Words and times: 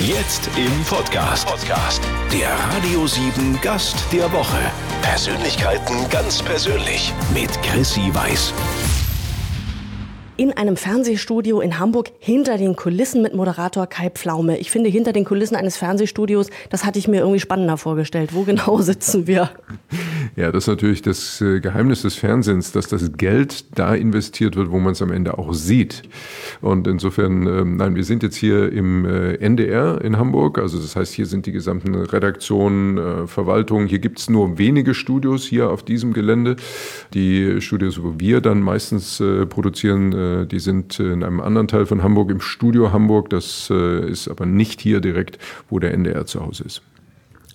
Jetzt 0.00 0.48
im 0.56 0.84
Podcast. 0.84 1.46
Podcast. 1.46 2.00
Der 2.32 2.50
Radio 2.74 3.06
7 3.06 3.60
Gast 3.60 3.96
der 4.12 4.30
Woche. 4.32 4.58
Persönlichkeiten 5.02 6.08
ganz 6.08 6.42
persönlich 6.42 7.12
mit 7.34 7.50
Chrissy 7.62 8.10
Weiß 8.14 8.52
in 10.38 10.52
einem 10.52 10.76
Fernsehstudio 10.76 11.60
in 11.60 11.80
Hamburg 11.80 12.12
hinter 12.20 12.58
den 12.58 12.76
Kulissen 12.76 13.22
mit 13.22 13.34
Moderator 13.34 13.88
Kai 13.88 14.08
Pflaume. 14.08 14.58
Ich 14.58 14.70
finde, 14.70 14.88
hinter 14.88 15.12
den 15.12 15.24
Kulissen 15.24 15.56
eines 15.56 15.76
Fernsehstudios, 15.76 16.48
das 16.70 16.84
hatte 16.84 17.00
ich 17.00 17.08
mir 17.08 17.18
irgendwie 17.18 17.40
spannender 17.40 17.76
vorgestellt. 17.76 18.32
Wo 18.32 18.44
genau 18.44 18.78
sitzen 18.80 19.26
wir? 19.26 19.50
Ja, 20.36 20.52
das 20.52 20.64
ist 20.64 20.68
natürlich 20.68 21.02
das 21.02 21.40
äh, 21.40 21.58
Geheimnis 21.58 22.02
des 22.02 22.14
Fernsehens, 22.14 22.70
dass 22.70 22.86
das 22.86 23.14
Geld 23.14 23.76
da 23.76 23.96
investiert 23.96 24.54
wird, 24.54 24.70
wo 24.70 24.78
man 24.78 24.92
es 24.92 25.02
am 25.02 25.10
Ende 25.10 25.38
auch 25.38 25.52
sieht. 25.52 26.02
Und 26.60 26.86
insofern, 26.86 27.44
ähm, 27.48 27.76
nein, 27.76 27.96
wir 27.96 28.04
sind 28.04 28.22
jetzt 28.22 28.36
hier 28.36 28.72
im 28.72 29.04
äh, 29.06 29.34
NDR 29.38 30.00
in 30.02 30.18
Hamburg. 30.18 30.58
Also 30.58 30.78
das 30.78 30.94
heißt, 30.94 31.14
hier 31.14 31.26
sind 31.26 31.46
die 31.46 31.52
gesamten 31.52 31.96
Redaktionen, 31.96 32.96
äh, 32.96 33.26
Verwaltungen. 33.26 33.88
Hier 33.88 33.98
gibt 33.98 34.20
es 34.20 34.30
nur 34.30 34.56
wenige 34.56 34.94
Studios 34.94 35.42
hier 35.44 35.70
auf 35.70 35.82
diesem 35.82 36.12
Gelände. 36.12 36.54
Die 37.12 37.60
Studios, 37.60 38.00
wo 38.00 38.14
wir 38.18 38.40
dann 38.40 38.60
meistens 38.62 39.20
produzieren, 39.48 40.12
äh, 40.28 40.46
die 40.46 40.58
sind 40.58 40.98
in 41.00 41.22
einem 41.22 41.40
anderen 41.40 41.68
Teil 41.68 41.86
von 41.86 42.02
Hamburg, 42.02 42.30
im 42.30 42.40
Studio 42.40 42.92
Hamburg. 42.92 43.30
Das 43.30 43.68
äh, 43.70 44.08
ist 44.08 44.28
aber 44.28 44.46
nicht 44.46 44.80
hier 44.80 45.00
direkt, 45.00 45.38
wo 45.68 45.78
der 45.78 45.92
NDR 45.94 46.26
zu 46.26 46.40
Hause 46.40 46.64
ist. 46.64 46.82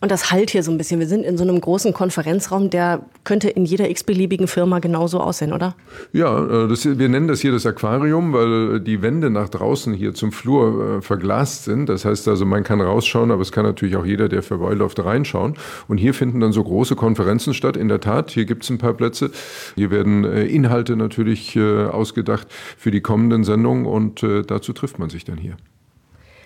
Und 0.03 0.11
das 0.11 0.31
halt 0.31 0.49
hier 0.49 0.63
so 0.63 0.71
ein 0.71 0.77
bisschen. 0.77 0.99
Wir 0.99 1.07
sind 1.07 1.23
in 1.23 1.37
so 1.37 1.45
einem 1.45 1.61
großen 1.61 1.93
Konferenzraum, 1.93 2.69
der 2.69 3.05
könnte 3.23 3.49
in 3.49 3.63
jeder 3.63 3.89
x-beliebigen 3.89 4.47
Firma 4.47 4.79
genauso 4.79 5.21
aussehen, 5.21 5.53
oder? 5.53 5.75
Ja, 6.11 6.65
äh, 6.65 6.67
das, 6.67 6.83
wir 6.83 7.07
nennen 7.07 7.29
das 7.29 7.39
hier 7.39 7.53
das 7.53 7.65
Aquarium, 7.65 8.33
weil 8.33 8.81
die 8.81 9.01
Wände 9.01 9.29
nach 9.29 9.47
draußen 9.47 9.93
hier 9.93 10.13
zum 10.13 10.33
Flur 10.33 10.97
äh, 10.97 11.01
verglast 11.01 11.63
sind. 11.63 11.87
Das 11.87 12.03
heißt 12.03 12.27
also, 12.27 12.45
man 12.45 12.65
kann 12.65 12.81
rausschauen, 12.81 13.31
aber 13.31 13.43
es 13.43 13.53
kann 13.53 13.63
natürlich 13.63 13.95
auch 13.95 14.05
jeder, 14.05 14.27
der 14.27 14.43
vorbeiläuft, 14.43 14.99
reinschauen. 14.99 15.55
Und 15.87 15.99
hier 15.99 16.13
finden 16.13 16.41
dann 16.41 16.51
so 16.51 16.65
große 16.65 16.97
Konferenzen 16.97 17.53
statt. 17.53 17.77
In 17.77 17.87
der 17.87 18.01
Tat, 18.01 18.29
hier 18.29 18.43
gibt 18.43 18.63
es 18.63 18.69
ein 18.69 18.79
paar 18.79 18.95
Plätze. 18.95 19.31
Hier 19.75 19.89
werden 19.89 20.25
äh, 20.25 20.43
Inhalte 20.43 20.97
natürlich 20.97 21.57
ausgedacht 21.57 22.47
für 22.77 22.91
die 22.91 22.99
kommenden 22.99 23.45
Sendungen 23.45 23.85
und 23.85 24.21
dazu 24.21 24.73
trifft 24.73 24.99
man 24.99 25.09
sich 25.09 25.23
dann 25.23 25.37
hier. 25.37 25.55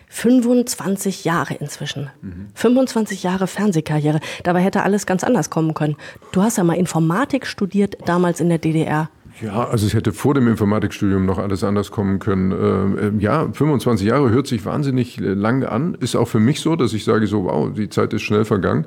25 0.10 1.26
Jahre 1.26 1.56
inzwischen. 1.56 2.10
Mhm. 2.22 2.48
25 2.54 3.24
Jahre 3.24 3.48
Fernsehkarriere. 3.48 4.20
Dabei 4.44 4.62
hätte 4.62 4.84
alles 4.84 5.06
ganz 5.06 5.24
anders 5.24 5.50
kommen 5.50 5.74
können. 5.74 5.98
Du 6.32 6.42
hast 6.42 6.58
ja 6.58 6.64
mal 6.64 6.78
Informatik 6.78 7.46
studiert, 7.46 7.98
damals 8.06 8.40
in 8.40 8.50
der 8.50 8.58
DDR. 8.58 9.10
Ja, 9.40 9.68
also 9.68 9.86
es 9.86 9.94
hätte 9.94 10.14
vor 10.14 10.34
dem 10.34 10.48
Informatikstudium 10.48 11.26
noch 11.28 11.38
alles 11.38 11.64
anders 11.64 11.92
kommen 11.92 12.18
können. 12.18 12.52
Ähm, 12.52 13.20
äh, 13.20 13.24
ja, 13.24 13.48
25 13.52 14.08
Jahre 14.08 14.32
hört 14.32 14.48
sich 14.48 14.66
wahnsinnig 14.66 15.20
äh, 15.22 15.34
lang 15.34 15.64
an. 15.64 15.96
Ist 16.00 16.16
auch 16.16 16.28
für 16.28 16.40
mich 16.40 16.60
so, 16.60 16.76
dass 16.76 16.92
ich 16.94 17.04
sage 17.04 17.28
so, 17.28 17.44
wow, 17.44 17.72
die 17.72 17.90
Zeit 17.90 18.14
ist 18.14 18.24
schnell 18.24 18.46
vergangen. 18.46 18.86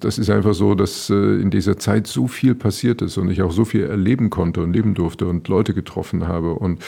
Das 0.00 0.18
ist 0.18 0.28
einfach 0.28 0.52
so, 0.52 0.74
dass 0.74 1.08
äh, 1.08 1.40
in 1.40 1.50
dieser 1.50 1.78
Zeit 1.78 2.06
so 2.06 2.26
viel 2.26 2.54
passiert 2.54 3.00
ist 3.00 3.16
und 3.16 3.30
ich 3.30 3.40
auch 3.40 3.52
so 3.52 3.64
viel 3.64 3.84
erleben 3.84 4.28
konnte 4.28 4.62
und 4.62 4.74
leben 4.74 4.92
durfte 4.92 5.26
und 5.26 5.48
Leute 5.48 5.72
getroffen 5.72 6.28
habe 6.28 6.52
und 6.54 6.82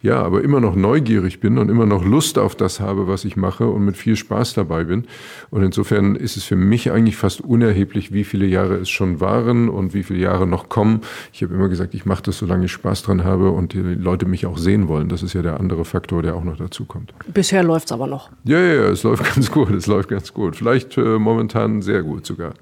ja, 0.00 0.22
aber 0.22 0.42
immer 0.44 0.60
noch 0.60 0.76
neugierig 0.76 1.40
bin 1.40 1.58
und 1.58 1.68
immer 1.68 1.86
noch 1.86 2.04
Lust 2.04 2.38
auf 2.38 2.54
das 2.54 2.78
habe, 2.78 3.08
was 3.08 3.24
ich 3.24 3.36
mache 3.36 3.66
und 3.66 3.84
mit 3.84 3.96
viel 3.96 4.14
Spaß 4.14 4.54
dabei 4.54 4.84
bin. 4.84 5.06
Und 5.50 5.64
insofern 5.64 6.14
ist 6.14 6.36
es 6.36 6.44
für 6.44 6.56
mich 6.56 6.92
eigentlich 6.92 7.16
fast 7.16 7.40
unerheblich, 7.40 8.12
wie 8.12 8.22
viele 8.22 8.46
Jahre 8.46 8.76
es 8.76 8.88
schon 8.88 9.20
waren 9.20 9.68
und 9.68 9.94
wie 9.94 10.04
viele 10.04 10.20
Jahre 10.20 10.46
noch 10.46 10.68
kommen. 10.68 11.00
Ich 11.32 11.42
habe 11.42 11.54
immer 11.54 11.68
gesagt, 11.68 11.94
ich 11.94 12.06
mache 12.06 12.22
das 12.22 12.38
so 12.38 12.51
solange 12.52 12.66
ich 12.66 12.72
Spaß 12.72 13.02
dran 13.04 13.24
habe 13.24 13.50
und 13.50 13.72
die 13.72 13.78
Leute 13.78 14.26
mich 14.26 14.44
auch 14.44 14.58
sehen 14.58 14.86
wollen. 14.86 15.08
Das 15.08 15.22
ist 15.22 15.32
ja 15.32 15.40
der 15.40 15.58
andere 15.58 15.86
Faktor, 15.86 16.22
der 16.22 16.34
auch 16.34 16.44
noch 16.44 16.58
dazu 16.58 16.84
kommt. 16.84 17.14
Bisher 17.32 17.62
läuft 17.62 17.86
es 17.86 17.92
aber 17.92 18.06
noch. 18.06 18.28
Ja, 18.44 18.58
ja, 18.58 18.74
ja, 18.74 18.88
es 18.90 19.02
läuft 19.04 19.24
ganz 19.34 19.50
gut. 19.50 19.70
Es 19.70 19.86
läuft 19.86 20.10
ganz 20.10 20.34
gut. 20.34 20.54
Vielleicht 20.54 20.98
äh, 20.98 21.18
momentan 21.18 21.80
sehr 21.80 22.02
gut 22.02 22.26
sogar. 22.26 22.52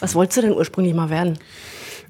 Was 0.00 0.14
wolltest 0.14 0.38
du 0.38 0.42
denn 0.42 0.52
ursprünglich 0.52 0.94
mal 0.94 1.10
werden? 1.10 1.38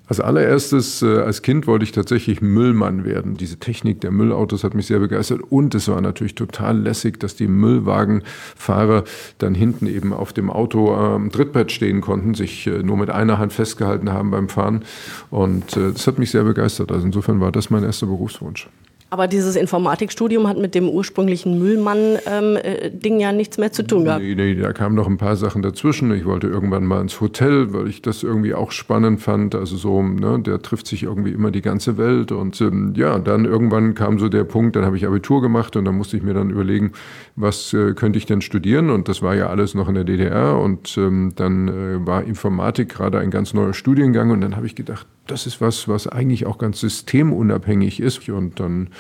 Als 0.07 0.21
allererstes, 0.21 1.01
äh, 1.01 1.21
als 1.21 1.41
Kind 1.41 1.67
wollte 1.67 1.85
ich 1.85 1.93
tatsächlich 1.93 2.43
Müllmann 2.43 3.07
werden. 3.07 3.37
Diese 3.37 3.59
Technik 3.59 4.03
der 4.03 4.11
Müllautos 4.11 4.63
hat 4.63 4.75
mich 4.75 4.87
sehr 4.87 4.99
begeistert. 4.99 5.41
Und 5.49 5.75
es 5.75 5.89
war 5.89 6.01
natürlich 6.03 6.35
total 6.35 6.79
lässig, 6.79 7.19
dass 7.21 7.37
die 7.37 7.49
Müllwagenfahrer 7.49 9.05
dann 9.39 9.55
hinten 9.55 9.87
eben 9.87 10.13
auf 10.13 10.35
dem 10.35 10.51
Auto 10.51 10.95
am 10.95 11.31
Trittbrett 11.31 11.73
stehen 11.73 12.03
konnten, 12.03 12.35
sich 12.35 12.67
äh, 12.67 12.83
nur 12.83 12.99
mit 12.99 13.09
einer 13.09 13.39
Hand 13.39 13.55
festgehalten 13.55 14.13
haben 14.13 14.31
beim 14.31 14.51
Fahren. 14.51 14.85
Und 15.31 15.75
äh, 15.77 15.93
das 15.93 16.07
hat 16.07 16.19
mich 16.19 16.31
sehr 16.31 16.45
begeistert. 16.45 16.93
Also 16.93 17.07
insofern 17.07 17.41
war 17.41 17.51
das 17.51 17.71
mein 17.71 17.83
erster 17.83 18.07
Berufswunsch. 18.07 18.69
Aber 19.15 19.29
dieses 19.29 19.55
Informatikstudium 19.55 20.49
hat 20.49 20.59
mit 20.59 20.75
dem 20.75 20.89
ursprünglichen 20.89 21.57
Müllmann-Ding 21.61 22.19
ähm, 22.27 23.21
äh, 23.21 23.23
ja 23.23 23.31
nichts 23.31 23.59
mehr 23.59 23.71
zu 23.71 23.87
tun 23.87 24.07
gehabt. 24.07 24.21
Nee, 24.21 24.35
nee, 24.35 24.57
da 24.57 24.73
kamen 24.73 24.97
noch 24.97 25.07
ein 25.07 25.19
paar 25.19 25.37
Sachen 25.37 25.63
dazwischen. 25.63 26.13
Ich 26.13 26.25
wollte 26.25 26.49
irgendwann 26.49 26.85
mal 26.85 27.01
ins 27.01 27.21
Hotel, 27.21 27.73
weil 27.73 27.87
ich 27.87 28.03
das 28.03 28.25
irgendwie 28.25 28.55
auch 28.55 28.73
spannend 28.73 29.21
fand. 29.21 29.55
Also 29.55 29.77
so, 29.77 30.03
ne, 30.03 30.41
der 30.41 30.61
trifft 30.63 30.89
sich 30.89 31.05
irgendwie 31.05 31.31
immer 31.31 31.53
die 31.53 31.63
ganze 31.63 31.97
Welt. 31.97 32.33
Und 32.33 32.61
ähm, 32.61 32.95
ja, 32.97 33.21
dann 33.21 33.45
irgendwann 33.45 33.95
kam 33.95 34.19
so 34.19 34.29
der 34.29 34.43
Punkt, 34.43 34.75
dann 34.75 34.85
habe 34.85 34.97
ich 34.97 35.07
Abitur 35.07 35.41
gemacht 35.41 35.77
und 35.77 35.85
dann 35.85 35.95
musste 35.95 36.17
ich 36.17 36.25
mir 36.25 36.35
dann 36.35 36.51
überlegen, 36.51 36.91
was 37.37 37.73
äh, 37.73 37.93
könnte 37.95 38.19
ich 38.19 38.27
denn 38.27 38.41
studieren? 38.41 38.91
Und 38.91 39.07
das 39.07 39.23
war 39.23 39.37
ja 39.37 39.47
alles 39.47 39.77
noch 39.77 39.89
in 39.89 39.95
der 39.95 40.03
DDR. 40.03 40.59
Und 40.59 40.99
ähm, 40.99 41.35
dann 41.37 41.69
äh, 41.69 42.05
war 42.05 42.25
Informatik 42.25 42.89
gerade 42.89 43.21
ein 43.21 43.31
ganz 43.31 43.55
neuer 43.55 43.75
Studiengang. 43.75 44.33
Und 44.33 44.41
dann 44.41 44.57
habe 44.57 44.67
ich 44.67 44.75
gedacht, 44.75 45.07
das 45.27 45.47
ist 45.47 45.61
was, 45.61 45.89
was 45.89 46.07
eigentlich 46.07 46.47
auch 46.47 46.59
ganz 46.59 46.81
systemunabhängig 46.81 48.01
ist. 48.01 48.29
Und 48.29 48.61
dann 48.61 48.91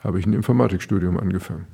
habe 0.00 0.18
ich 0.18 0.26
ein 0.26 0.32
Informatikstudium 0.32 1.18
angefangen. 1.18 1.66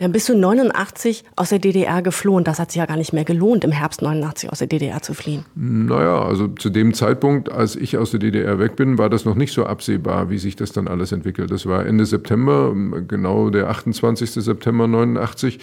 Dann 0.00 0.12
bist 0.12 0.30
du 0.30 0.34
89 0.34 1.24
aus 1.36 1.50
der 1.50 1.58
DDR 1.58 2.00
geflohen. 2.00 2.42
Das 2.42 2.58
hat 2.58 2.72
sich 2.72 2.78
ja 2.78 2.86
gar 2.86 2.96
nicht 2.96 3.12
mehr 3.12 3.24
gelohnt, 3.24 3.64
im 3.64 3.70
Herbst 3.70 4.00
89 4.00 4.50
aus 4.50 4.58
der 4.60 4.66
DDR 4.66 5.02
zu 5.02 5.12
fliehen. 5.12 5.44
Naja, 5.54 6.22
also 6.22 6.48
zu 6.48 6.70
dem 6.70 6.94
Zeitpunkt, 6.94 7.52
als 7.52 7.76
ich 7.76 7.98
aus 7.98 8.10
der 8.10 8.18
DDR 8.18 8.58
weg 8.58 8.76
bin, 8.76 8.96
war 8.96 9.10
das 9.10 9.26
noch 9.26 9.34
nicht 9.34 9.52
so 9.52 9.66
absehbar, 9.66 10.30
wie 10.30 10.38
sich 10.38 10.56
das 10.56 10.72
dann 10.72 10.88
alles 10.88 11.12
entwickelt. 11.12 11.50
Das 11.50 11.66
war 11.66 11.84
Ende 11.84 12.06
September, 12.06 12.74
genau 13.06 13.50
der 13.50 13.68
28. 13.68 14.30
September 14.30 14.86
89 14.86 15.58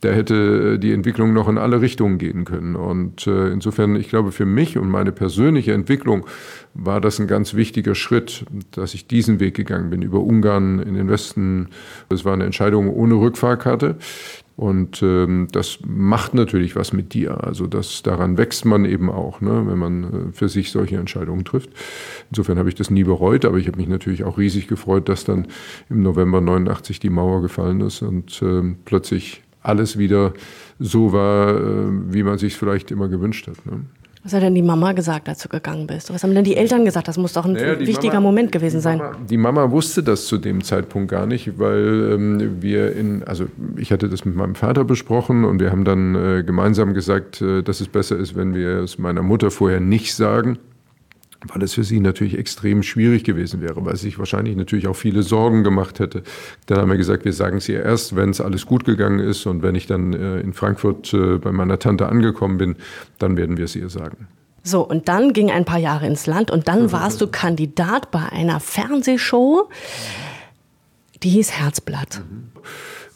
da 0.00 0.10
hätte 0.10 0.78
die 0.78 0.92
Entwicklung 0.92 1.32
noch 1.32 1.48
in 1.48 1.58
alle 1.58 1.80
Richtungen 1.80 2.18
gehen 2.18 2.44
können. 2.44 2.74
Und 2.74 3.26
äh, 3.26 3.48
insofern, 3.48 3.96
ich 3.96 4.08
glaube, 4.08 4.32
für 4.32 4.46
mich 4.46 4.78
und 4.78 4.88
meine 4.88 5.12
persönliche 5.12 5.72
Entwicklung 5.72 6.26
war 6.74 7.00
das 7.00 7.18
ein 7.18 7.26
ganz 7.26 7.54
wichtiger 7.54 7.94
Schritt, 7.94 8.44
dass 8.70 8.94
ich 8.94 9.06
diesen 9.06 9.40
Weg 9.40 9.54
gegangen 9.54 9.90
bin, 9.90 10.02
über 10.02 10.20
Ungarn 10.20 10.78
in 10.78 10.94
den 10.94 11.08
Westen. 11.08 11.68
Das 12.08 12.24
war 12.24 12.32
eine 12.32 12.44
Entscheidung 12.44 12.88
ohne 12.88 13.14
Rückfahrkarte. 13.14 13.96
Und 14.56 15.02
ähm, 15.02 15.48
das 15.52 15.78
macht 15.86 16.34
natürlich 16.34 16.76
was 16.76 16.92
mit 16.92 17.14
dir. 17.14 17.44
Also 17.44 17.66
das, 17.66 18.02
daran 18.02 18.36
wächst 18.36 18.66
man 18.66 18.84
eben 18.84 19.08
auch, 19.08 19.40
ne, 19.40 19.62
wenn 19.66 19.78
man 19.78 20.04
äh, 20.04 20.32
für 20.32 20.50
sich 20.50 20.70
solche 20.70 20.98
Entscheidungen 20.98 21.46
trifft. 21.46 21.70
Insofern 22.30 22.58
habe 22.58 22.68
ich 22.68 22.74
das 22.74 22.90
nie 22.90 23.04
bereut, 23.04 23.46
aber 23.46 23.56
ich 23.56 23.68
habe 23.68 23.78
mich 23.78 23.88
natürlich 23.88 24.22
auch 24.22 24.36
riesig 24.36 24.68
gefreut, 24.68 25.08
dass 25.08 25.24
dann 25.24 25.46
im 25.88 26.02
November 26.02 26.42
89 26.42 27.00
die 27.00 27.08
Mauer 27.08 27.40
gefallen 27.40 27.80
ist 27.80 28.02
und 28.02 28.38
ähm, 28.42 28.76
plötzlich 28.84 29.42
alles 29.62 29.98
wieder 29.98 30.32
so 30.78 31.12
war, 31.12 31.50
äh, 31.50 32.12
wie 32.12 32.22
man 32.22 32.38
sich 32.38 32.56
vielleicht 32.56 32.90
immer 32.90 33.08
gewünscht 33.08 33.46
hat. 33.46 33.64
Ne? 33.66 33.82
Was 34.22 34.34
hat 34.34 34.42
denn 34.42 34.54
die 34.54 34.62
Mama 34.62 34.92
gesagt, 34.92 35.30
als 35.30 35.42
du 35.42 35.48
gegangen 35.48 35.86
bist? 35.86 36.12
Was 36.12 36.22
haben 36.22 36.34
denn 36.34 36.44
die 36.44 36.54
Eltern 36.54 36.84
gesagt? 36.84 37.08
Das 37.08 37.16
muss 37.16 37.32
doch 37.32 37.46
ein 37.46 37.52
naja, 37.52 37.80
wichtiger 37.80 38.14
Mama, 38.14 38.28
Moment 38.28 38.52
gewesen 38.52 38.82
sein. 38.82 38.98
Mama, 38.98 39.16
die 39.30 39.38
Mama 39.38 39.70
wusste 39.70 40.02
das 40.02 40.26
zu 40.26 40.36
dem 40.36 40.62
Zeitpunkt 40.62 41.10
gar 41.10 41.24
nicht, 41.24 41.58
weil 41.58 42.12
ähm, 42.12 42.62
wir 42.62 42.94
in, 42.94 43.22
also 43.24 43.46
ich 43.76 43.92
hatte 43.92 44.10
das 44.10 44.26
mit 44.26 44.36
meinem 44.36 44.56
Vater 44.56 44.84
besprochen 44.84 45.44
und 45.44 45.58
wir 45.58 45.70
haben 45.70 45.84
dann 45.84 46.14
äh, 46.14 46.42
gemeinsam 46.42 46.92
gesagt, 46.92 47.40
äh, 47.40 47.62
dass 47.62 47.80
es 47.80 47.88
besser 47.88 48.18
ist, 48.18 48.36
wenn 48.36 48.54
wir 48.54 48.80
es 48.80 48.98
meiner 48.98 49.22
Mutter 49.22 49.50
vorher 49.50 49.80
nicht 49.80 50.14
sagen 50.14 50.58
weil 51.46 51.62
es 51.62 51.74
für 51.74 51.84
sie 51.84 52.00
natürlich 52.00 52.36
extrem 52.36 52.82
schwierig 52.82 53.24
gewesen 53.24 53.60
wäre, 53.60 53.84
weil 53.84 53.96
sie 53.96 54.06
sich 54.06 54.18
wahrscheinlich 54.18 54.56
natürlich 54.56 54.88
auch 54.88 54.96
viele 54.96 55.22
Sorgen 55.22 55.64
gemacht 55.64 55.98
hätte. 55.98 56.22
Dann 56.66 56.78
haben 56.78 56.90
wir 56.90 56.98
gesagt, 56.98 57.24
wir 57.24 57.32
sagen 57.32 57.58
es 57.58 57.68
ihr 57.68 57.82
erst, 57.82 58.14
wenn 58.16 58.30
es 58.30 58.40
alles 58.40 58.66
gut 58.66 58.84
gegangen 58.84 59.20
ist 59.20 59.46
und 59.46 59.62
wenn 59.62 59.74
ich 59.74 59.86
dann 59.86 60.12
äh, 60.12 60.40
in 60.40 60.52
Frankfurt 60.52 61.14
äh, 61.14 61.38
bei 61.38 61.52
meiner 61.52 61.78
Tante 61.78 62.08
angekommen 62.08 62.58
bin, 62.58 62.76
dann 63.18 63.36
werden 63.36 63.56
wir 63.56 63.64
es 63.64 63.76
ihr 63.76 63.88
sagen. 63.88 64.28
So, 64.62 64.86
und 64.86 65.08
dann 65.08 65.32
ging 65.32 65.50
ein 65.50 65.64
paar 65.64 65.78
Jahre 65.78 66.06
ins 66.06 66.26
Land 66.26 66.50
und 66.50 66.68
dann 66.68 66.92
warst 66.92 67.22
du 67.22 67.26
Kandidat 67.26 68.10
bei 68.10 68.28
einer 68.30 68.60
Fernsehshow, 68.60 69.70
die 71.22 71.30
hieß 71.30 71.52
Herzblatt. 71.52 72.20
Mhm. 72.28 72.48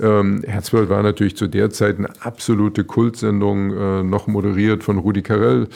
Ähm, 0.00 0.42
Herzblatt 0.44 0.88
war 0.88 1.02
natürlich 1.02 1.36
zu 1.36 1.46
der 1.46 1.70
Zeit 1.70 1.98
eine 1.98 2.08
absolute 2.20 2.84
Kultsendung, 2.84 3.72
äh, 3.72 4.02
noch 4.02 4.26
moderiert 4.26 4.82
von 4.82 4.98
Rudi 4.98 5.22
Carell. 5.22 5.68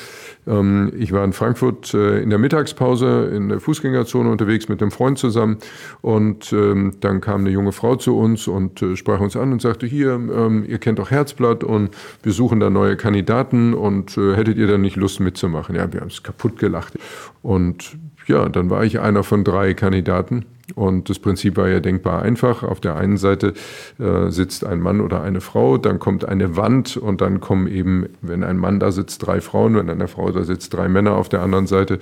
Ähm, 0.47 0.93
ich 0.97 1.13
war 1.13 1.25
in 1.25 1.33
Frankfurt 1.33 1.95
äh, 1.95 2.21
in 2.21 2.31
der 2.31 2.39
Mittagspause 2.39 3.31
in 3.35 3.49
der 3.49 3.61
Fußgängerzone 3.61 4.31
unterwegs 4.31 4.69
mit 4.69 4.83
einem 4.83 4.91
Freund 4.91 5.19
zusammen 5.19 5.59
und 6.01 6.53
ähm, 6.53 6.95
dann 7.01 7.21
kam 7.21 7.43
eine 7.43 7.51
junge 7.51 7.73
Frau 7.73 7.97
zu 7.97 8.19
uns 8.19 8.49
und 8.49 8.83
äh, 8.83 8.97
sprach 8.97 9.21
uns 9.21 9.37
an 9.37 9.53
und 9.53 9.63
sagte, 9.63 9.87
hier, 9.87 10.13
ähm, 10.13 10.65
ihr 10.67 10.79
kennt 10.79 10.99
doch 10.99 11.11
Herzblatt 11.11 11.63
und 11.63 11.91
wir 12.23 12.33
suchen 12.33 12.61
da 12.61 12.71
neue 12.71 12.97
Kandidaten 12.97 13.75
und 13.75 14.17
äh, 14.19 14.35
hättet 14.35 14.57
ihr 14.59 14.67
da 14.67 14.79
nicht 14.79 14.97
Lust 14.97 15.21
mitzumachen? 15.21 15.77
Ja, 15.77 15.93
wir 15.93 16.01
haben 16.01 16.09
es 16.09 16.23
kaputt 16.23 16.59
gelacht. 16.59 16.95
Und 17.43 17.97
ja, 18.29 18.49
dann 18.49 18.71
war 18.71 18.85
ich 18.85 19.01
einer 19.01 19.25
von 19.25 19.45
drei 19.45 19.75
Kandidaten. 19.75 20.45
Und 20.75 21.09
das 21.09 21.19
Prinzip 21.19 21.57
war 21.57 21.69
ja 21.69 21.81
denkbar 21.81 22.23
einfach. 22.23 22.63
Auf 22.63 22.81
der 22.81 22.97
einen 22.97 23.17
Seite 23.17 23.55
äh, 23.99 24.31
sitzt 24.31 24.67
ein 24.67 24.81
Mann 24.81 25.01
oder 25.01 25.23
eine 25.23 25.41
Frau, 25.41 25.79
dann 25.79 25.99
kommt 25.99 26.27
eine 26.27 26.57
Wand 26.57 26.97
und 26.97 27.21
dann 27.21 27.41
kommen 27.41 27.69
eben, 27.69 28.07
wenn 28.21 28.45
ein 28.45 28.59
Mann 28.59 28.79
da 28.79 28.93
sitzt, 28.93 29.27
drei 29.27 29.41
Frauen, 29.41 29.77
wenn 29.77 29.89
eine 29.89 30.09
Frau 30.09 30.31
da 30.31 30.45
sitzt, 30.45 30.75
drei 30.75 30.89
Männer 30.89 31.17
auf 31.17 31.31
der 31.31 31.41
anderen 31.41 31.67
Seite. 31.67 31.99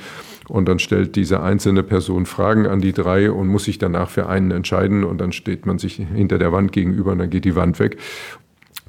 Und 0.49 0.69
dann 0.69 0.81
stellt 0.81 1.15
diese 1.15 1.43
einzelne 1.43 1.85
Person 1.85 2.27
Fragen 2.27 2.67
an 2.67 2.81
die 2.81 2.93
drei 2.93 3.31
und 3.31 3.47
muss 3.47 3.65
sich 3.65 3.79
danach 3.79 4.11
für 4.11 4.29
einen 4.29 4.51
entscheiden. 4.51 5.05
Und 5.05 5.19
dann 5.21 5.31
steht 5.31 5.65
man 5.65 5.79
sich 5.79 5.95
hinter 5.95 6.39
der 6.39 6.53
Wand 6.53 6.73
gegenüber 6.73 7.13
und 7.13 7.19
dann 7.19 7.31
geht 7.31 7.45
die 7.45 7.57
Wand 7.57 7.79
weg. 7.79 7.99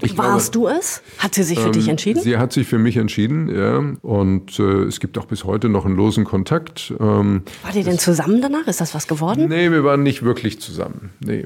Ich 0.03 0.15
Warst 0.15 0.51
glaube, 0.51 0.69
du 0.69 0.77
es? 0.77 1.01
Hat 1.17 1.33
sie 1.33 1.41
sich 1.41 1.59
für 1.59 1.67
ähm, 1.67 1.71
dich 1.71 1.87
entschieden? 1.87 2.21
Sie 2.21 2.37
hat 2.37 2.53
sich 2.53 2.67
für 2.67 2.77
mich 2.77 2.97
entschieden, 2.97 3.49
ja. 3.49 3.83
Und 4.03 4.59
äh, 4.59 4.83
es 4.83 4.99
gibt 4.99 5.17
auch 5.17 5.25
bis 5.25 5.43
heute 5.43 5.69
noch 5.69 5.85
einen 5.87 5.95
losen 5.95 6.23
Kontakt. 6.23 6.93
Ähm, 6.99 7.41
War 7.63 7.75
ihr 7.75 7.83
denn 7.83 7.97
zusammen 7.97 8.39
danach? 8.39 8.67
Ist 8.67 8.79
das 8.79 8.93
was 8.93 9.07
geworden? 9.07 9.47
Nee, 9.49 9.71
wir 9.71 9.83
waren 9.83 10.03
nicht 10.03 10.21
wirklich 10.21 10.61
zusammen. 10.61 11.09
Nee. 11.19 11.45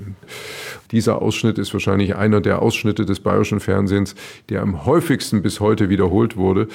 Dieser 0.91 1.21
Ausschnitt 1.21 1.57
ist 1.59 1.71
wahrscheinlich 1.71 2.17
einer 2.17 2.41
der 2.41 2.61
Ausschnitte 2.61 3.05
des 3.05 3.21
bayerischen 3.21 3.61
Fernsehens, 3.61 4.15
der 4.49 4.61
am 4.61 4.85
häufigsten 4.85 5.41
bis 5.41 5.61
heute 5.61 5.87
wiederholt 5.87 6.35
wurde. 6.35 6.67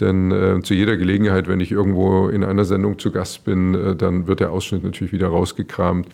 Denn 0.00 0.30
äh, 0.30 0.60
zu 0.62 0.74
jeder 0.74 0.98
Gelegenheit, 0.98 1.48
wenn 1.48 1.60
ich 1.60 1.72
irgendwo 1.72 2.28
in 2.28 2.44
einer 2.44 2.66
Sendung 2.66 2.98
zu 2.98 3.10
Gast 3.10 3.44
bin, 3.44 3.74
äh, 3.74 3.96
dann 3.96 4.26
wird 4.26 4.40
der 4.40 4.52
Ausschnitt 4.52 4.84
natürlich 4.84 5.14
wieder 5.14 5.28
rausgekramt. 5.28 6.08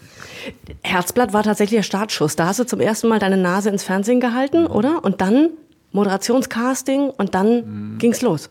Herzblatt 0.83 1.33
war 1.33 1.43
tatsächlich 1.43 1.79
der 1.79 1.83
Startschuss. 1.83 2.37
Da 2.37 2.47
hast 2.47 2.61
du 2.61 2.65
zum 2.65 2.81
ersten 2.81 3.09
Mal 3.09 3.19
deine 3.19 3.37
Nase 3.37 3.71
ins 3.71 3.85
Fernsehen 3.85 4.21
gehalten, 4.21 4.67
oder? 4.67 5.05
Und 5.05 5.21
dann 5.21 5.51
Moderationscasting 5.93 7.11
und 7.11 7.35
dann 7.35 7.93
mhm. 7.95 7.99
ging's 7.99 8.21
los. 8.23 8.51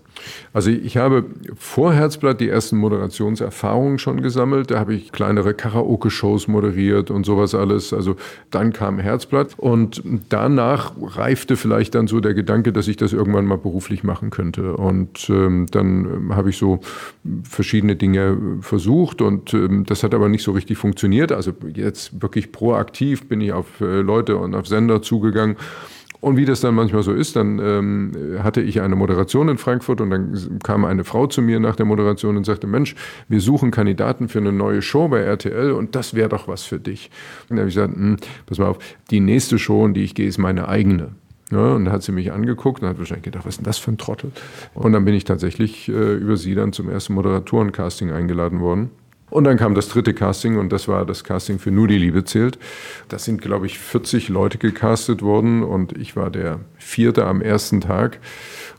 Also 0.53 0.71
ich 0.71 0.97
habe 0.97 1.25
vor 1.55 1.93
Herzblatt 1.93 2.41
die 2.41 2.49
ersten 2.49 2.77
Moderationserfahrungen 2.77 3.99
schon 3.99 4.21
gesammelt. 4.21 4.71
Da 4.71 4.79
habe 4.79 4.95
ich 4.95 5.11
kleinere 5.11 5.53
Karaoke-Shows 5.53 6.47
moderiert 6.47 7.11
und 7.11 7.25
sowas 7.25 7.53
alles. 7.53 7.93
Also 7.93 8.15
dann 8.49 8.73
kam 8.73 8.97
Herzblatt 8.97 9.53
und 9.57 10.01
danach 10.29 10.93
reifte 10.99 11.55
vielleicht 11.55 11.93
dann 11.93 12.07
so 12.07 12.19
der 12.19 12.33
Gedanke, 12.33 12.73
dass 12.73 12.87
ich 12.87 12.97
das 12.97 13.13
irgendwann 13.13 13.45
mal 13.45 13.57
beruflich 13.57 14.03
machen 14.03 14.31
könnte. 14.31 14.75
Und 14.75 15.29
ähm, 15.29 15.67
dann 15.69 16.05
ähm, 16.05 16.35
habe 16.35 16.49
ich 16.49 16.57
so 16.57 16.79
verschiedene 17.43 17.95
Dinge 17.95 18.37
versucht 18.61 19.21
und 19.21 19.53
ähm, 19.53 19.85
das 19.85 20.03
hat 20.03 20.13
aber 20.13 20.29
nicht 20.29 20.43
so 20.43 20.51
richtig 20.51 20.77
funktioniert. 20.77 21.31
Also 21.31 21.53
jetzt 21.73 22.21
wirklich 22.21 22.51
proaktiv 22.51 23.27
bin 23.27 23.41
ich 23.41 23.53
auf 23.53 23.81
äh, 23.81 24.01
Leute 24.01 24.37
und 24.37 24.55
auf 24.55 24.67
Sender 24.67 25.01
zugegangen 25.01 25.57
und 26.19 26.37
wie 26.37 26.45
das 26.45 26.61
dann 26.61 26.75
manchmal 26.75 27.03
so 27.03 27.13
ist, 27.13 27.35
dann 27.35 27.59
ähm, 27.59 28.39
hatte 28.41 28.61
ich 28.61 28.81
eine 28.81 28.95
Moderation 28.95 29.49
in 29.49 29.57
Frankfurt 29.57 30.01
und 30.01 30.09
dann 30.09 30.59
kam 30.63 30.85
eine 30.85 31.03
Frau 31.03 31.27
zu 31.27 31.41
mir 31.41 31.59
nach 31.59 31.75
der 31.75 31.85
Moderation 31.85 32.37
und 32.37 32.45
sagte, 32.45 32.67
Mensch, 32.67 32.95
wir 33.27 33.39
suchen 33.39 33.71
Kandidaten 33.71 34.27
für 34.27 34.39
eine 34.39 34.51
neue 34.51 34.81
Show 34.81 35.07
bei 35.07 35.19
RTL 35.19 35.71
und 35.71 35.95
das 35.95 36.13
wäre 36.13 36.29
doch 36.29 36.47
was 36.47 36.63
für 36.63 36.79
dich. 36.79 37.11
Und 37.43 37.51
dann 37.51 37.59
habe 37.59 37.69
ich 37.69 37.75
gesagt, 37.75 37.95
hm, 37.95 38.17
pass 38.45 38.57
mal 38.57 38.67
auf, 38.67 38.79
die 39.11 39.19
nächste 39.19 39.59
Show, 39.59 39.85
in 39.85 39.93
die 39.93 40.03
ich 40.03 40.15
gehe, 40.15 40.27
ist 40.27 40.37
meine 40.37 40.67
eigene. 40.67 41.09
Ja, 41.51 41.75
und 41.75 41.85
da 41.85 41.91
hat 41.91 42.03
sie 42.03 42.11
mich 42.11 42.33
angeguckt 42.33 42.81
und 42.81 42.89
hat 42.89 42.97
wahrscheinlich 42.97 43.23
gedacht, 43.23 43.45
was 43.45 43.53
ist 43.53 43.57
denn 43.59 43.65
das 43.65 43.77
für 43.77 43.91
ein 43.91 43.97
Trottel? 43.97 44.31
Und 44.73 44.91
dann 44.91 45.05
bin 45.05 45.13
ich 45.13 45.23
tatsächlich 45.23 45.87
äh, 45.87 46.15
über 46.15 46.35
sie 46.35 46.55
dann 46.55 46.73
zum 46.73 46.89
ersten 46.89 47.13
Moderatorencasting 47.13 48.11
eingeladen 48.11 48.59
worden. 48.59 48.91
Und 49.29 49.43
dann 49.43 49.57
kam 49.57 49.75
das 49.75 49.89
dritte 49.89 50.13
Casting 50.13 50.57
und 50.57 50.71
das 50.71 50.87
war 50.87 51.05
das 51.05 51.23
Casting 51.25 51.59
für 51.59 51.69
Nur 51.69 51.87
die 51.87 51.97
Liebe 51.97 52.23
zählt. 52.23 52.57
Da 53.09 53.19
sind, 53.19 53.41
glaube 53.41 53.65
ich, 53.65 53.77
40 53.77 54.29
Leute 54.29 54.57
gecastet 54.57 55.21
worden 55.21 55.63
und 55.63 55.97
ich 55.97 56.15
war 56.15 56.29
der 56.29 56.61
vierte 56.77 57.25
am 57.25 57.41
ersten 57.41 57.81
Tag 57.81 58.19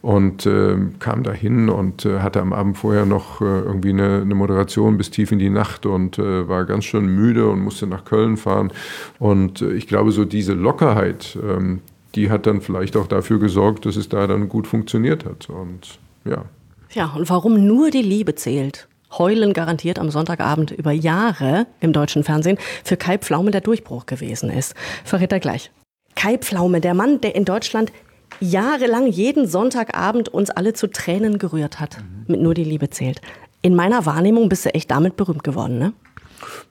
und 0.01 0.47
äh, 0.47 0.77
kam 1.01 1.23
da 1.23 1.33
hin 1.33 1.69
und 1.69 2.07
äh, 2.07 2.21
hatte 2.21 2.41
am 2.41 2.55
Abend 2.55 2.79
vorher 2.79 3.05
noch 3.05 3.43
äh, 3.43 3.45
irgendwie 3.45 3.91
eine, 3.91 4.23
eine, 4.23 4.35
Moderation 4.35 4.97
bis 4.97 5.11
tief 5.11 5.33
in 5.33 5.39
die 5.39 5.51
Nacht 5.51 5.85
und 5.85 6.19
äh, 6.19 6.49
war 6.49 6.65
ganz 6.65 6.85
schön 6.85 7.07
müde 7.07 7.49
und 7.49 7.61
musste 7.61 7.87
nach 7.87 8.07
Köln 8.07 8.39
fahren. 8.39 8.73
Und 9.19 9.61
äh, 9.61 9.73
ich 9.73 9.87
glaube, 9.87 10.13
so 10.13 10.25
diese 10.25 10.55
Lockerheit, 10.55 11.37
ähm, 11.43 11.81
die 12.15 12.31
hat 12.31 12.47
dann 12.47 12.63
vielleicht 12.63 12.97
auch 12.97 13.07
dafür 13.07 13.39
gesorgt, 13.39 13.85
dass 13.85 13.97
es 13.97 14.09
da 14.09 14.27
dann 14.27 14.49
gut 14.49 14.67
funktioniert 14.67 15.27
hat. 15.27 15.51
Und 15.51 15.99
ja. 16.25 16.45
Ja, 16.91 17.13
und 17.15 17.29
warum 17.29 17.67
nur 17.67 17.91
die 17.91 18.03
Liebe 18.03 18.35
zählt? 18.35 18.88
Heulen 19.17 19.53
garantiert 19.53 19.99
am 19.99 20.11
Sonntagabend 20.11 20.71
über 20.71 20.93
Jahre 20.93 21.67
im 21.81 21.93
deutschen 21.93 22.25
Fernsehen 22.25 22.59
für 22.85 22.97
Kai 22.97 23.19
Pflaume 23.19 23.51
der 23.51 23.61
Durchbruch 23.61 24.07
gewesen 24.07 24.51
ist. 24.51 24.75
Verrät 25.05 25.33
er 25.33 25.41
gleich. 25.41 25.71
Kai 26.15 26.37
Pflaume, 26.37 26.81
der 26.81 26.95
Mann, 26.95 27.21
der 27.21 27.35
in 27.35 27.45
Deutschland 27.45 27.93
jahrelang 28.41 29.07
jeden 29.07 29.47
Sonntagabend 29.47 30.29
uns 30.29 30.51
alle 30.51 30.73
zu 30.73 30.89
Tränen 30.89 31.39
gerührt 31.39 31.81
hat, 31.81 31.99
mhm. 31.99 32.25
mit 32.27 32.41
Nur 32.41 32.55
die 32.55 32.65
Liebe 32.65 32.91
zählt. 32.91 33.21
In 33.63 33.75
meiner 33.75 34.07
Wahrnehmung 34.07 34.49
bist 34.49 34.65
du 34.65 34.75
echt 34.75 34.91
damit 34.91 35.17
berühmt 35.17 35.43
geworden, 35.43 35.79
ne? 35.79 35.93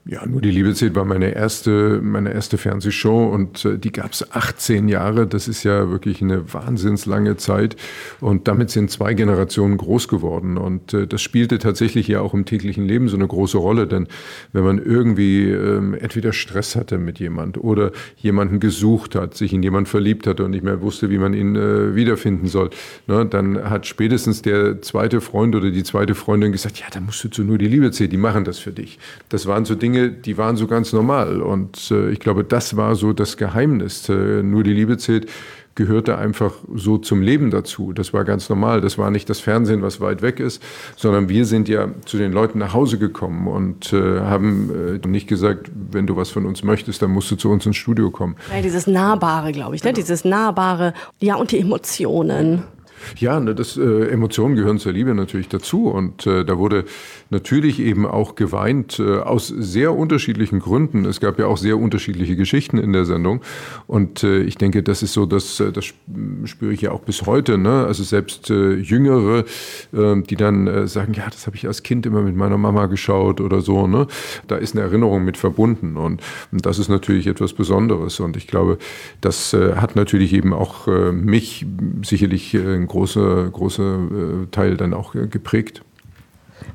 Ja, 0.04 0.24
nur 0.24 0.40
die 0.40 0.50
Liebe 0.50 0.72
zählt 0.74 0.94
war 0.94 1.04
meine 1.04 1.34
erste, 1.34 2.00
meine 2.02 2.32
erste 2.32 2.56
Fernsehshow 2.56 3.26
und 3.26 3.64
äh, 3.64 3.78
die 3.78 3.92
gab 3.92 4.12
es 4.12 4.32
18 4.32 4.88
Jahre. 4.88 5.26
Das 5.26 5.48
ist 5.48 5.64
ja 5.64 5.90
wirklich 5.90 6.22
eine 6.22 6.52
wahnsinnslange 6.52 7.36
Zeit. 7.36 7.76
Und 8.20 8.48
damit 8.48 8.70
sind 8.70 8.90
zwei 8.90 9.14
Generationen 9.14 9.76
groß 9.76 10.08
geworden. 10.08 10.56
Und 10.56 10.94
äh, 10.94 11.06
das 11.06 11.20
spielte 11.20 11.58
tatsächlich 11.58 12.08
ja 12.08 12.20
auch 12.20 12.32
im 12.32 12.44
täglichen 12.44 12.86
Leben 12.86 13.08
so 13.08 13.16
eine 13.16 13.26
große 13.26 13.58
Rolle. 13.58 13.86
Denn 13.86 14.08
wenn 14.52 14.64
man 14.64 14.78
irgendwie 14.78 15.50
ähm, 15.50 15.94
entweder 15.94 16.32
Stress 16.32 16.74
hatte 16.74 16.96
mit 16.96 17.18
jemand 17.18 17.58
oder 17.58 17.92
jemanden 18.16 18.60
gesucht 18.60 19.14
hat, 19.14 19.34
sich 19.34 19.52
in 19.52 19.62
jemanden 19.62 19.86
verliebt 19.86 20.26
hatte 20.26 20.44
und 20.44 20.52
nicht 20.52 20.64
mehr 20.64 20.80
wusste, 20.80 21.10
wie 21.10 21.18
man 21.18 21.34
ihn 21.34 21.54
äh, 21.56 21.94
wiederfinden 21.94 22.46
soll, 22.46 22.70
ne, 23.06 23.26
dann 23.26 23.68
hat 23.68 23.86
spätestens 23.86 24.42
der 24.42 24.80
zweite 24.80 25.20
Freund 25.20 25.54
oder 25.54 25.70
die 25.70 25.84
zweite 25.84 26.14
Freundin 26.14 26.52
gesagt, 26.52 26.78
ja, 26.78 26.86
dann 26.92 27.04
musst 27.04 27.22
du 27.24 27.28
zu 27.28 27.44
nur 27.44 27.58
die 27.58 27.68
Liebe 27.68 27.90
zählen, 27.90 28.10
die 28.10 28.16
machen 28.16 28.44
das 28.44 28.58
für 28.58 28.72
dich. 28.72 28.98
Das 29.28 29.46
waren 29.58 29.64
so 29.64 29.74
Dinge, 29.74 30.10
die 30.10 30.38
waren 30.38 30.56
so 30.56 30.68
ganz 30.68 30.92
normal. 30.92 31.42
Und 31.42 31.90
äh, 31.90 32.10
ich 32.10 32.20
glaube, 32.20 32.44
das 32.44 32.76
war 32.76 32.94
so 32.94 33.12
das 33.12 33.36
Geheimnis. 33.36 34.08
Äh, 34.08 34.42
nur 34.44 34.62
die 34.62 34.72
Liebe 34.72 34.98
zählt 34.98 35.26
gehörte 35.74 36.18
einfach 36.18 36.54
so 36.74 36.98
zum 36.98 37.22
Leben 37.22 37.50
dazu. 37.52 37.92
Das 37.92 38.12
war 38.12 38.24
ganz 38.24 38.48
normal. 38.48 38.80
Das 38.80 38.98
war 38.98 39.12
nicht 39.12 39.30
das 39.30 39.38
Fernsehen, 39.38 39.80
was 39.80 40.00
weit 40.00 40.22
weg 40.22 40.40
ist, 40.40 40.60
sondern 40.96 41.28
wir 41.28 41.44
sind 41.44 41.68
ja 41.68 41.88
zu 42.04 42.18
den 42.18 42.32
Leuten 42.32 42.58
nach 42.58 42.74
Hause 42.74 42.98
gekommen 42.98 43.46
und 43.46 43.92
äh, 43.92 44.20
haben 44.20 44.98
äh, 45.00 45.06
nicht 45.06 45.28
gesagt, 45.28 45.70
wenn 45.72 46.08
du 46.08 46.16
was 46.16 46.30
von 46.30 46.46
uns 46.46 46.64
möchtest, 46.64 47.00
dann 47.02 47.12
musst 47.12 47.30
du 47.30 47.36
zu 47.36 47.48
uns 47.50 47.64
ins 47.64 47.76
Studio 47.76 48.10
kommen. 48.10 48.34
Ja, 48.52 48.60
dieses 48.60 48.88
Nahbare, 48.88 49.52
glaube 49.52 49.76
ich, 49.76 49.84
ne? 49.84 49.90
Genau. 49.90 50.00
dieses 50.00 50.24
Nahbare, 50.24 50.94
ja, 51.20 51.36
und 51.36 51.52
die 51.52 51.58
Emotionen. 51.58 52.64
Ja, 53.16 53.40
ne, 53.40 53.54
das, 53.54 53.76
äh, 53.76 54.08
Emotionen 54.08 54.56
gehören 54.56 54.78
zur 54.78 54.92
Liebe 54.92 55.14
natürlich 55.14 55.48
dazu. 55.48 55.88
Und 55.88 56.26
äh, 56.26 56.44
da 56.44 56.58
wurde 56.58 56.84
natürlich 57.30 57.80
eben 57.80 58.06
auch 58.06 58.34
geweint 58.34 58.98
äh, 58.98 59.18
aus 59.18 59.48
sehr 59.48 59.94
unterschiedlichen 59.94 60.60
Gründen. 60.60 61.04
Es 61.04 61.20
gab 61.20 61.38
ja 61.38 61.46
auch 61.46 61.58
sehr 61.58 61.78
unterschiedliche 61.78 62.36
Geschichten 62.36 62.78
in 62.78 62.92
der 62.92 63.04
Sendung. 63.04 63.40
Und 63.86 64.24
äh, 64.24 64.42
ich 64.42 64.56
denke, 64.56 64.82
das 64.82 65.02
ist 65.02 65.12
so, 65.12 65.26
dass, 65.26 65.60
äh, 65.60 65.72
das 65.72 65.86
spüre 66.44 66.72
ich 66.72 66.82
ja 66.82 66.92
auch 66.92 67.00
bis 67.00 67.26
heute. 67.26 67.58
Ne? 67.58 67.84
Also 67.86 68.02
selbst 68.02 68.50
äh, 68.50 68.74
Jüngere, 68.74 69.44
äh, 69.92 70.22
die 70.22 70.36
dann 70.36 70.86
sagen, 70.86 71.14
ja, 71.14 71.28
das 71.30 71.46
habe 71.46 71.56
ich 71.56 71.66
als 71.66 71.82
Kind 71.82 72.06
immer 72.06 72.22
mit 72.22 72.36
meiner 72.36 72.58
Mama 72.58 72.86
geschaut 72.86 73.40
oder 73.40 73.60
so. 73.60 73.86
Ne? 73.86 74.06
Da 74.46 74.56
ist 74.56 74.74
eine 74.74 74.84
Erinnerung 74.84 75.24
mit 75.24 75.36
verbunden. 75.36 75.96
Und, 75.96 76.22
und 76.52 76.66
das 76.66 76.78
ist 76.78 76.88
natürlich 76.88 77.26
etwas 77.26 77.52
Besonderes. 77.52 78.20
Und 78.20 78.36
ich 78.36 78.46
glaube, 78.46 78.78
das 79.20 79.52
hat 79.52 79.96
natürlich 79.96 80.32
eben 80.32 80.52
auch 80.52 80.86
mich 81.12 81.66
sicherlich 82.02 82.54
äh, 82.54 82.76
großer, 82.88 83.50
großer 83.50 83.98
äh, 84.42 84.46
Teil 84.50 84.76
dann 84.76 84.94
auch 84.94 85.14
äh, 85.14 85.26
geprägt. 85.26 85.82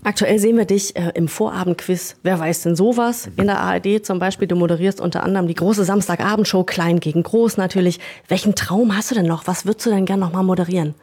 Aktuell 0.05 0.38
sehen 0.38 0.58
wir 0.58 0.65
dich 0.65 0.96
äh, 0.96 1.12
im 1.15 1.27
Vorabendquiz. 1.27 2.17
Wer 2.24 2.38
weiß 2.39 2.63
denn 2.63 2.75
sowas? 2.75 3.29
In 3.38 3.48
der 3.48 3.60
ARD 3.60 4.05
zum 4.05 4.20
Beispiel. 4.20 4.48
Du 4.48 4.55
moderierst 4.55 5.00
unter 5.00 5.24
anderem 5.24 5.48
die 5.48 5.53
große 5.53 5.86
Samstagabendshow, 5.86 6.63
klein 6.63 7.00
gegen 7.00 7.24
groß 7.24 7.58
natürlich. 7.58 8.00
Welchen 8.27 8.55
Traum 8.55 8.96
hast 8.96 9.12
du 9.12 9.15
denn 9.15 9.25
noch? 9.25 9.48
Was 9.48 9.65
würdest 9.65 9.86
du 9.86 9.91
denn 9.91 10.05
gerne 10.05 10.22
noch 10.22 10.34
mal 10.34 10.43
moderieren? 10.43 10.93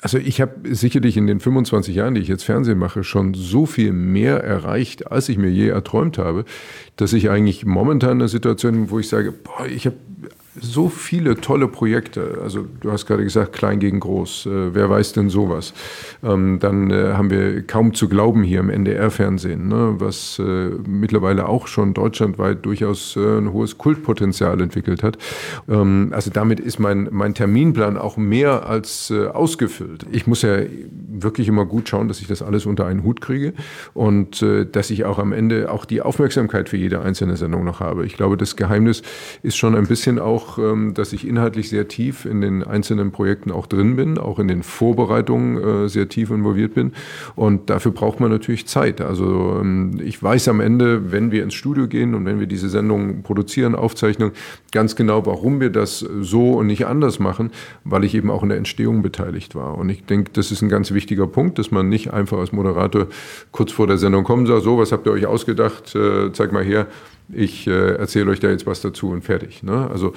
Also 0.00 0.16
ich 0.16 0.40
habe 0.40 0.74
sicherlich 0.74 1.18
in 1.18 1.26
den 1.26 1.40
25 1.40 1.94
Jahren, 1.94 2.14
die 2.14 2.22
ich 2.22 2.28
jetzt 2.28 2.44
Fernsehen 2.44 2.78
mache, 2.78 3.04
schon 3.04 3.34
so 3.34 3.66
viel 3.66 3.92
mehr 3.92 4.42
erreicht, 4.42 5.10
als 5.12 5.28
ich 5.28 5.36
mir 5.36 5.50
je 5.50 5.68
erträumt 5.68 6.16
habe, 6.16 6.46
dass 6.96 7.12
ich 7.12 7.28
eigentlich 7.28 7.66
momentan 7.66 8.12
in 8.12 8.18
der 8.20 8.28
Situation, 8.28 8.72
bin, 8.72 8.90
wo 8.90 8.98
ich 8.98 9.08
sage, 9.08 9.32
boah, 9.32 9.66
ich 9.66 9.84
habe 9.84 9.96
so 10.58 10.88
viele 10.88 11.36
tolle 11.36 11.68
Projekte. 11.68 12.38
Also 12.42 12.66
du 12.80 12.90
hast 12.90 13.06
gerade 13.06 13.22
gesagt, 13.22 13.52
klein 13.52 13.78
gegen 13.78 14.00
groß. 14.00 14.46
Äh, 14.46 14.74
wer 14.74 14.90
weiß 14.90 15.12
denn 15.12 15.30
sowas? 15.30 15.72
Ähm, 16.22 16.58
dann 16.60 16.90
äh, 16.90 17.12
haben 17.12 17.30
wir 17.30 17.62
kaum 17.62 17.94
zu 17.94 18.08
glauben 18.08 18.42
hier 18.42 18.60
im 18.60 18.70
NDR-Fernsehen, 18.70 19.68
ne, 19.68 19.94
was 19.98 20.38
äh, 20.38 20.70
mittlerweile 20.86 21.48
auch 21.48 21.66
schon 21.66 21.94
deutschlandweit 21.94 22.64
durchaus 22.64 23.16
äh, 23.16 23.38
ein 23.38 23.52
hohes 23.52 23.78
Kultpotenzial 23.78 24.60
entwickelt 24.60 25.02
hat. 25.02 25.18
Ähm, 25.68 26.10
also 26.12 26.30
damit 26.30 26.58
ist 26.58 26.78
mein, 26.78 27.08
mein 27.12 27.34
Terminplan 27.34 27.96
auch 27.96 28.16
mehr 28.16 28.66
als 28.66 29.10
äh, 29.10 29.26
ausgefüllt. 29.26 30.06
Ich 30.10 30.26
muss 30.26 30.42
ja 30.42 30.58
wirklich 31.22 31.48
immer 31.48 31.66
gut 31.66 31.88
schauen, 31.88 32.08
dass 32.08 32.20
ich 32.20 32.26
das 32.26 32.42
alles 32.42 32.66
unter 32.66 32.86
einen 32.86 33.04
Hut 33.04 33.20
kriege 33.20 33.52
und 33.94 34.42
äh, 34.42 34.66
dass 34.66 34.90
ich 34.90 35.04
auch 35.04 35.18
am 35.18 35.32
Ende 35.32 35.70
auch 35.70 35.84
die 35.84 36.02
Aufmerksamkeit 36.02 36.68
für 36.68 36.76
jede 36.76 37.00
einzelne 37.00 37.36
Sendung 37.36 37.64
noch 37.64 37.80
habe. 37.80 38.06
Ich 38.06 38.16
glaube, 38.16 38.36
das 38.36 38.56
Geheimnis 38.56 39.02
ist 39.42 39.56
schon 39.56 39.74
ein 39.74 39.86
bisschen 39.86 40.18
auch, 40.18 40.39
ähm, 40.58 40.94
dass 40.94 41.12
ich 41.12 41.26
inhaltlich 41.26 41.68
sehr 41.68 41.88
tief 41.88 42.24
in 42.24 42.40
den 42.40 42.62
einzelnen 42.62 43.12
Projekten 43.12 43.50
auch 43.50 43.66
drin 43.66 43.96
bin, 43.96 44.18
auch 44.18 44.38
in 44.38 44.48
den 44.48 44.62
Vorbereitungen 44.62 45.84
äh, 45.84 45.88
sehr 45.88 46.08
tief 46.08 46.30
involviert 46.30 46.74
bin. 46.74 46.92
Und 47.36 47.70
dafür 47.70 47.92
braucht 47.92 48.20
man 48.20 48.30
natürlich 48.30 48.66
Zeit. 48.66 49.00
Also 49.00 49.58
ähm, 49.60 50.00
ich 50.02 50.22
weiß 50.22 50.48
am 50.48 50.60
Ende, 50.60 51.12
wenn 51.12 51.30
wir 51.30 51.42
ins 51.42 51.54
Studio 51.54 51.86
gehen 51.88 52.14
und 52.14 52.24
wenn 52.24 52.40
wir 52.40 52.46
diese 52.46 52.68
Sendung 52.68 53.22
produzieren, 53.22 53.74
aufzeichnen, 53.74 54.32
ganz 54.72 54.96
genau, 54.96 55.26
warum 55.26 55.60
wir 55.60 55.70
das 55.70 55.98
so 55.98 56.52
und 56.52 56.66
nicht 56.66 56.86
anders 56.86 57.18
machen, 57.18 57.50
weil 57.84 58.04
ich 58.04 58.14
eben 58.14 58.30
auch 58.30 58.42
in 58.42 58.48
der 58.48 58.58
Entstehung 58.58 59.02
beteiligt 59.02 59.54
war. 59.54 59.76
Und 59.78 59.88
ich 59.88 60.04
denke, 60.04 60.30
das 60.32 60.50
ist 60.50 60.62
ein 60.62 60.68
ganz 60.68 60.92
wichtiger 60.92 61.26
Punkt, 61.26 61.58
dass 61.58 61.70
man 61.70 61.88
nicht 61.88 62.12
einfach 62.12 62.38
als 62.38 62.52
Moderator 62.52 63.06
kurz 63.52 63.72
vor 63.72 63.86
der 63.86 63.98
Sendung 63.98 64.24
kommt 64.24 64.48
und 64.48 64.60
so, 64.60 64.78
was 64.78 64.92
habt 64.92 65.06
ihr 65.06 65.12
euch 65.12 65.26
ausgedacht, 65.26 65.94
äh, 65.94 66.32
zeig 66.32 66.52
mal 66.52 66.64
her, 66.64 66.86
ich 67.32 67.66
äh, 67.66 67.96
erzähle 67.96 68.30
euch 68.30 68.40
da 68.40 68.48
jetzt 68.50 68.66
was 68.66 68.80
dazu 68.80 69.10
und 69.10 69.22
fertig. 69.22 69.62
Ne? 69.62 69.88
Also 69.90 70.12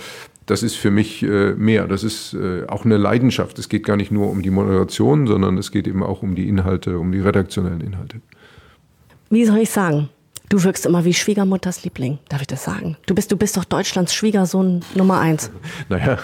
das 0.46 0.63
ist 0.63 0.75
für 0.75 0.91
mich 0.91 1.24
äh, 1.24 1.53
mehr. 1.53 1.88
Das 1.88 2.03
ist 2.03 2.34
äh, 2.34 2.65
auch 2.67 2.86
eine 2.86 2.98
Leidenschaft. 2.98 3.58
Es 3.60 3.70
geht 3.70 3.86
gar 3.86 3.98
nicht 3.98 4.12
nur 4.12 4.29
um 4.29 4.41
die 4.41 4.50
Moderation, 4.50 5.27
sondern 5.27 5.58
es 5.58 5.72
geht 5.72 5.88
eben 5.88 6.03
auch 6.03 6.22
um 6.22 6.36
die 6.36 6.48
Inhalte, 6.48 7.00
um 7.00 7.12
die 7.12 7.20
redaktionellen 7.20 7.82
Inhalte. 7.82 8.22
Wie 9.29 9.46
soll 9.46 9.60
ich 9.60 9.70
sagen? 9.70 10.10
Du 10.50 10.63
wirkst 10.63 10.85
immer 10.85 11.03
wie 11.03 11.13
Schwiegermutters 11.13 11.83
Liebling, 11.83 12.19
darf 12.29 12.41
ich 12.41 12.47
das 12.47 12.63
sagen? 12.63 12.97
Du 13.05 13.15
bist, 13.15 13.31
du 13.31 13.38
bist 13.38 13.57
doch 13.57 13.63
Deutschlands 13.63 14.13
Schwiegersohn 14.13 14.81
Nummer 14.95 15.19
eins. 15.19 15.51
Naja, 15.89 16.17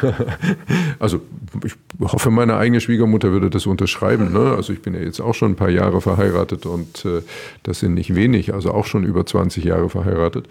also 1.00 1.22
ich 1.64 1.74
hoffe, 2.00 2.30
meine 2.30 2.56
eigene 2.58 2.80
Schwiegermutter 2.82 3.32
würde 3.32 3.50
das 3.50 3.66
unterschreiben. 3.66 4.32
Ne? 4.32 4.54
Also 4.56 4.74
ich 4.74 4.82
bin 4.82 4.94
ja 4.94 5.02
jetzt 5.02 5.20
auch 5.20 5.34
schon 5.34 5.54
ein 5.54 5.56
paar 5.56 5.70
Jahre 5.70 6.02
verheiratet 6.02 6.66
und 6.66 7.06
äh, 7.06 7.22
das 7.64 7.80
sind 7.80 7.96
nicht 7.96 8.16
wenig, 8.16 8.54
also 8.54 8.72
auch 8.72 8.86
schon 8.86 9.04
über 9.04 9.26
20 9.26 9.64
Jahre 9.64 9.90
verheiratet. 9.90 10.48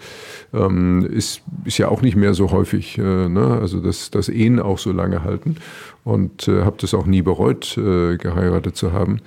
Ähm, 0.53 1.05
ist, 1.05 1.41
ist 1.65 1.77
ja 1.77 1.87
auch 1.87 2.01
nicht 2.01 2.15
mehr 2.15 2.33
so 2.33 2.51
häufig, 2.51 2.97
äh, 2.97 3.01
ne? 3.01 3.57
also 3.61 3.79
dass, 3.79 4.11
dass 4.11 4.29
Ehen 4.29 4.59
auch 4.59 4.77
so 4.77 4.91
lange 4.91 5.23
halten 5.23 5.55
und 6.03 6.47
äh, 6.47 6.63
habe 6.63 6.77
das 6.79 6.93
auch 6.93 7.05
nie 7.05 7.21
bereut, 7.21 7.77
äh, 7.77 8.17
geheiratet 8.17 8.75
zu 8.75 8.91
haben 8.91 9.21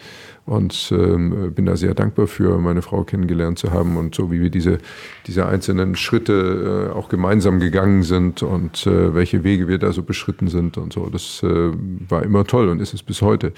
und 0.45 0.93
ähm, 0.93 1.53
bin 1.55 1.67
da 1.67 1.77
sehr 1.77 1.95
dankbar 1.95 2.27
für, 2.27 2.59
meine 2.59 2.83
Frau 2.83 3.05
kennengelernt 3.05 3.59
zu 3.59 3.71
haben 3.71 3.97
und 3.97 4.15
so 4.15 4.33
wie 4.33 4.41
wir 4.41 4.51
diese, 4.51 4.79
diese 5.27 5.47
einzelnen 5.47 5.95
Schritte 5.95 6.91
äh, 6.91 6.97
auch 6.97 7.09
gemeinsam 7.09 7.61
gegangen 7.61 8.03
sind 8.03 8.43
und 8.43 8.87
äh, 8.87 9.15
welche 9.15 9.45
Wege 9.45 9.69
wir 9.69 9.79
da 9.79 9.93
so 9.93 10.03
beschritten 10.03 10.49
sind 10.49 10.79
und 10.79 10.93
so. 10.93 11.09
Das 11.11 11.43
äh, 11.43 11.71
war 12.09 12.25
immer 12.25 12.45
toll 12.45 12.69
und 12.69 12.81
ist 12.81 12.93
es 12.93 13.03
bis 13.03 13.23
heute. 13.23 13.53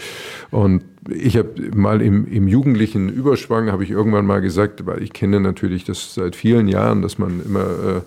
Und 0.51 0.85
ich 1.09 1.37
habe 1.37 1.51
mal 1.75 2.01
im, 2.01 2.27
im 2.27 2.49
jugendlichen 2.49 3.09
Überschwang, 3.09 3.71
habe 3.71 3.85
ich 3.85 3.91
irgendwann 3.91 4.27
mal 4.27 4.41
gesagt, 4.41 4.87
weil 4.87 5.03
ich 5.03 5.13
kenne 5.13 5.41
natürlich 5.41 5.85
das 5.85 6.15
seit 6.15 6.35
vielen 6.35 6.67
Jahren, 6.69 7.03
dass 7.03 7.19
man 7.19 7.43
immer 7.45 7.65
äh, 7.65 8.01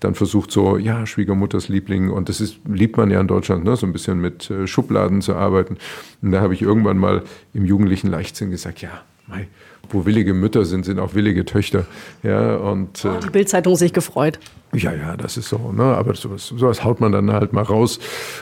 dann 0.00 0.14
versucht 0.14 0.50
so, 0.50 0.76
ja, 0.76 1.06
Schwiegermutters 1.06 1.68
Liebling 1.68 2.10
und 2.10 2.28
das 2.28 2.40
ist, 2.40 2.58
liebt 2.68 2.96
man 2.96 3.10
ja 3.10 3.20
in 3.20 3.28
Deutschland, 3.28 3.64
ne, 3.64 3.76
so 3.76 3.86
ein 3.86 3.92
bisschen 3.92 4.20
mit 4.20 4.50
äh, 4.50 4.66
Schubladen 4.66 5.20
zu 5.20 5.34
arbeiten. 5.34 5.78
Und 6.22 6.32
da 6.32 6.40
habe 6.40 6.54
ich 6.54 6.62
irgendwann 6.62 6.98
mal 6.98 7.22
im 7.52 7.64
jugendlichen 7.64 8.08
Leichtsinn 8.08 8.50
gesagt, 8.50 8.82
ja, 8.82 9.02
mei, 9.26 9.48
wo 9.90 10.06
willige 10.06 10.34
Mütter 10.34 10.64
sind, 10.64 10.84
sind 10.84 10.98
auch 10.98 11.14
willige 11.14 11.44
Töchter. 11.44 11.86
Ja, 12.22 12.56
und, 12.56 13.04
äh, 13.04 13.08
oh, 13.08 13.20
die 13.22 13.30
Bildzeitung 13.30 13.76
sich 13.76 13.92
gefreut. 13.92 14.38
Ja, 14.74 14.92
ja, 14.92 15.16
das 15.16 15.36
ist 15.36 15.48
so. 15.48 15.72
Ne? 15.72 15.84
Aber 15.84 16.14
sowas, 16.14 16.48
sowas 16.48 16.84
haut 16.84 17.00
man 17.00 17.12
dann 17.12 17.32
halt 17.32 17.52
mal 17.52 17.62
raus. 17.62 17.98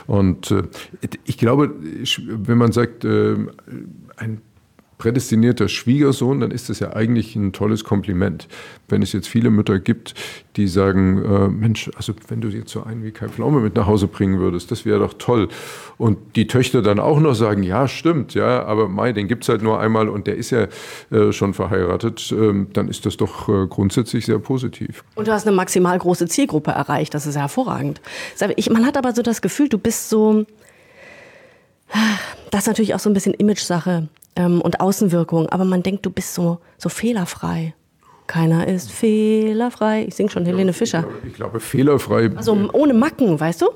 Und 0.07 0.51
äh, 0.51 0.63
ich 1.25 1.37
glaube, 1.37 1.73
wenn 2.27 2.57
man 2.57 2.71
sagt, 2.71 3.05
äh, 3.05 3.35
ein 4.17 4.41
prädestinierter 5.03 5.67
Schwiegersohn, 5.67 6.39
dann 6.39 6.51
ist 6.51 6.69
das 6.69 6.79
ja 6.79 6.93
eigentlich 6.93 7.35
ein 7.35 7.51
tolles 7.51 7.83
Kompliment. 7.83 8.47
Wenn 8.87 9.01
es 9.01 9.11
jetzt 9.11 9.27
viele 9.27 9.49
Mütter 9.49 9.77
gibt, 9.77 10.13
die 10.55 10.65
sagen, 10.65 11.21
äh, 11.25 11.49
Mensch, 11.49 11.91
also 11.97 12.13
wenn 12.29 12.39
du 12.39 12.47
jetzt 12.47 12.71
so 12.71 12.83
einen 12.83 13.03
wie 13.03 13.11
Kai 13.11 13.27
Pflaume 13.27 13.59
mit 13.59 13.75
nach 13.75 13.85
Hause 13.85 14.07
bringen 14.07 14.39
würdest, 14.39 14.71
das 14.71 14.85
wäre 14.85 14.99
doch 14.99 15.15
toll. 15.15 15.49
Und 15.97 16.37
die 16.37 16.47
Töchter 16.47 16.81
dann 16.81 17.01
auch 17.01 17.19
noch 17.19 17.33
sagen, 17.33 17.63
ja, 17.63 17.89
stimmt, 17.89 18.33
ja, 18.33 18.63
aber 18.63 18.87
Mai, 18.87 19.11
den 19.11 19.27
gibt 19.27 19.43
es 19.43 19.49
halt 19.49 19.61
nur 19.61 19.77
einmal 19.77 20.07
und 20.07 20.25
der 20.25 20.37
ist 20.37 20.51
ja 20.51 20.67
äh, 21.11 21.33
schon 21.33 21.53
verheiratet, 21.53 22.31
äh, 22.31 22.65
dann 22.71 22.87
ist 22.87 23.05
das 23.05 23.17
doch 23.17 23.49
äh, 23.49 23.67
grundsätzlich 23.67 24.25
sehr 24.25 24.39
positiv. 24.39 25.03
Und 25.15 25.27
du 25.27 25.33
hast 25.33 25.45
eine 25.45 25.53
maximal 25.53 25.99
große 25.99 26.27
Zielgruppe 26.27 26.71
erreicht, 26.71 27.13
das 27.13 27.25
ist 27.25 27.35
hervorragend. 27.35 27.99
Ich, 28.55 28.69
man 28.69 28.85
hat 28.85 28.95
aber 28.95 29.13
so 29.13 29.21
das 29.21 29.41
Gefühl, 29.41 29.67
du 29.67 29.79
bist 29.79 30.07
so, 30.07 30.45
das 32.51 32.61
ist 32.61 32.67
natürlich 32.67 32.95
auch 32.95 32.99
so 32.99 33.09
ein 33.09 33.13
bisschen 33.13 33.33
Image-Sache 33.33 34.07
ähm, 34.35 34.61
und 34.61 34.79
Außenwirkung, 34.79 35.49
aber 35.49 35.65
man 35.65 35.83
denkt, 35.83 36.05
du 36.05 36.09
bist 36.09 36.33
so, 36.33 36.59
so 36.77 36.89
fehlerfrei. 36.89 37.73
Keiner 38.27 38.67
ist 38.67 38.91
fehlerfrei. 38.91 40.05
Ich 40.07 40.15
singe 40.15 40.29
schon 40.29 40.45
Helene 40.45 40.73
Fischer. 40.73 40.99
Ich 40.99 41.05
glaube, 41.05 41.27
ich 41.27 41.33
glaube, 41.33 41.59
fehlerfrei. 41.59 42.31
Also 42.35 42.69
ohne 42.71 42.93
Macken, 42.93 43.39
weißt 43.39 43.61
du? 43.61 43.69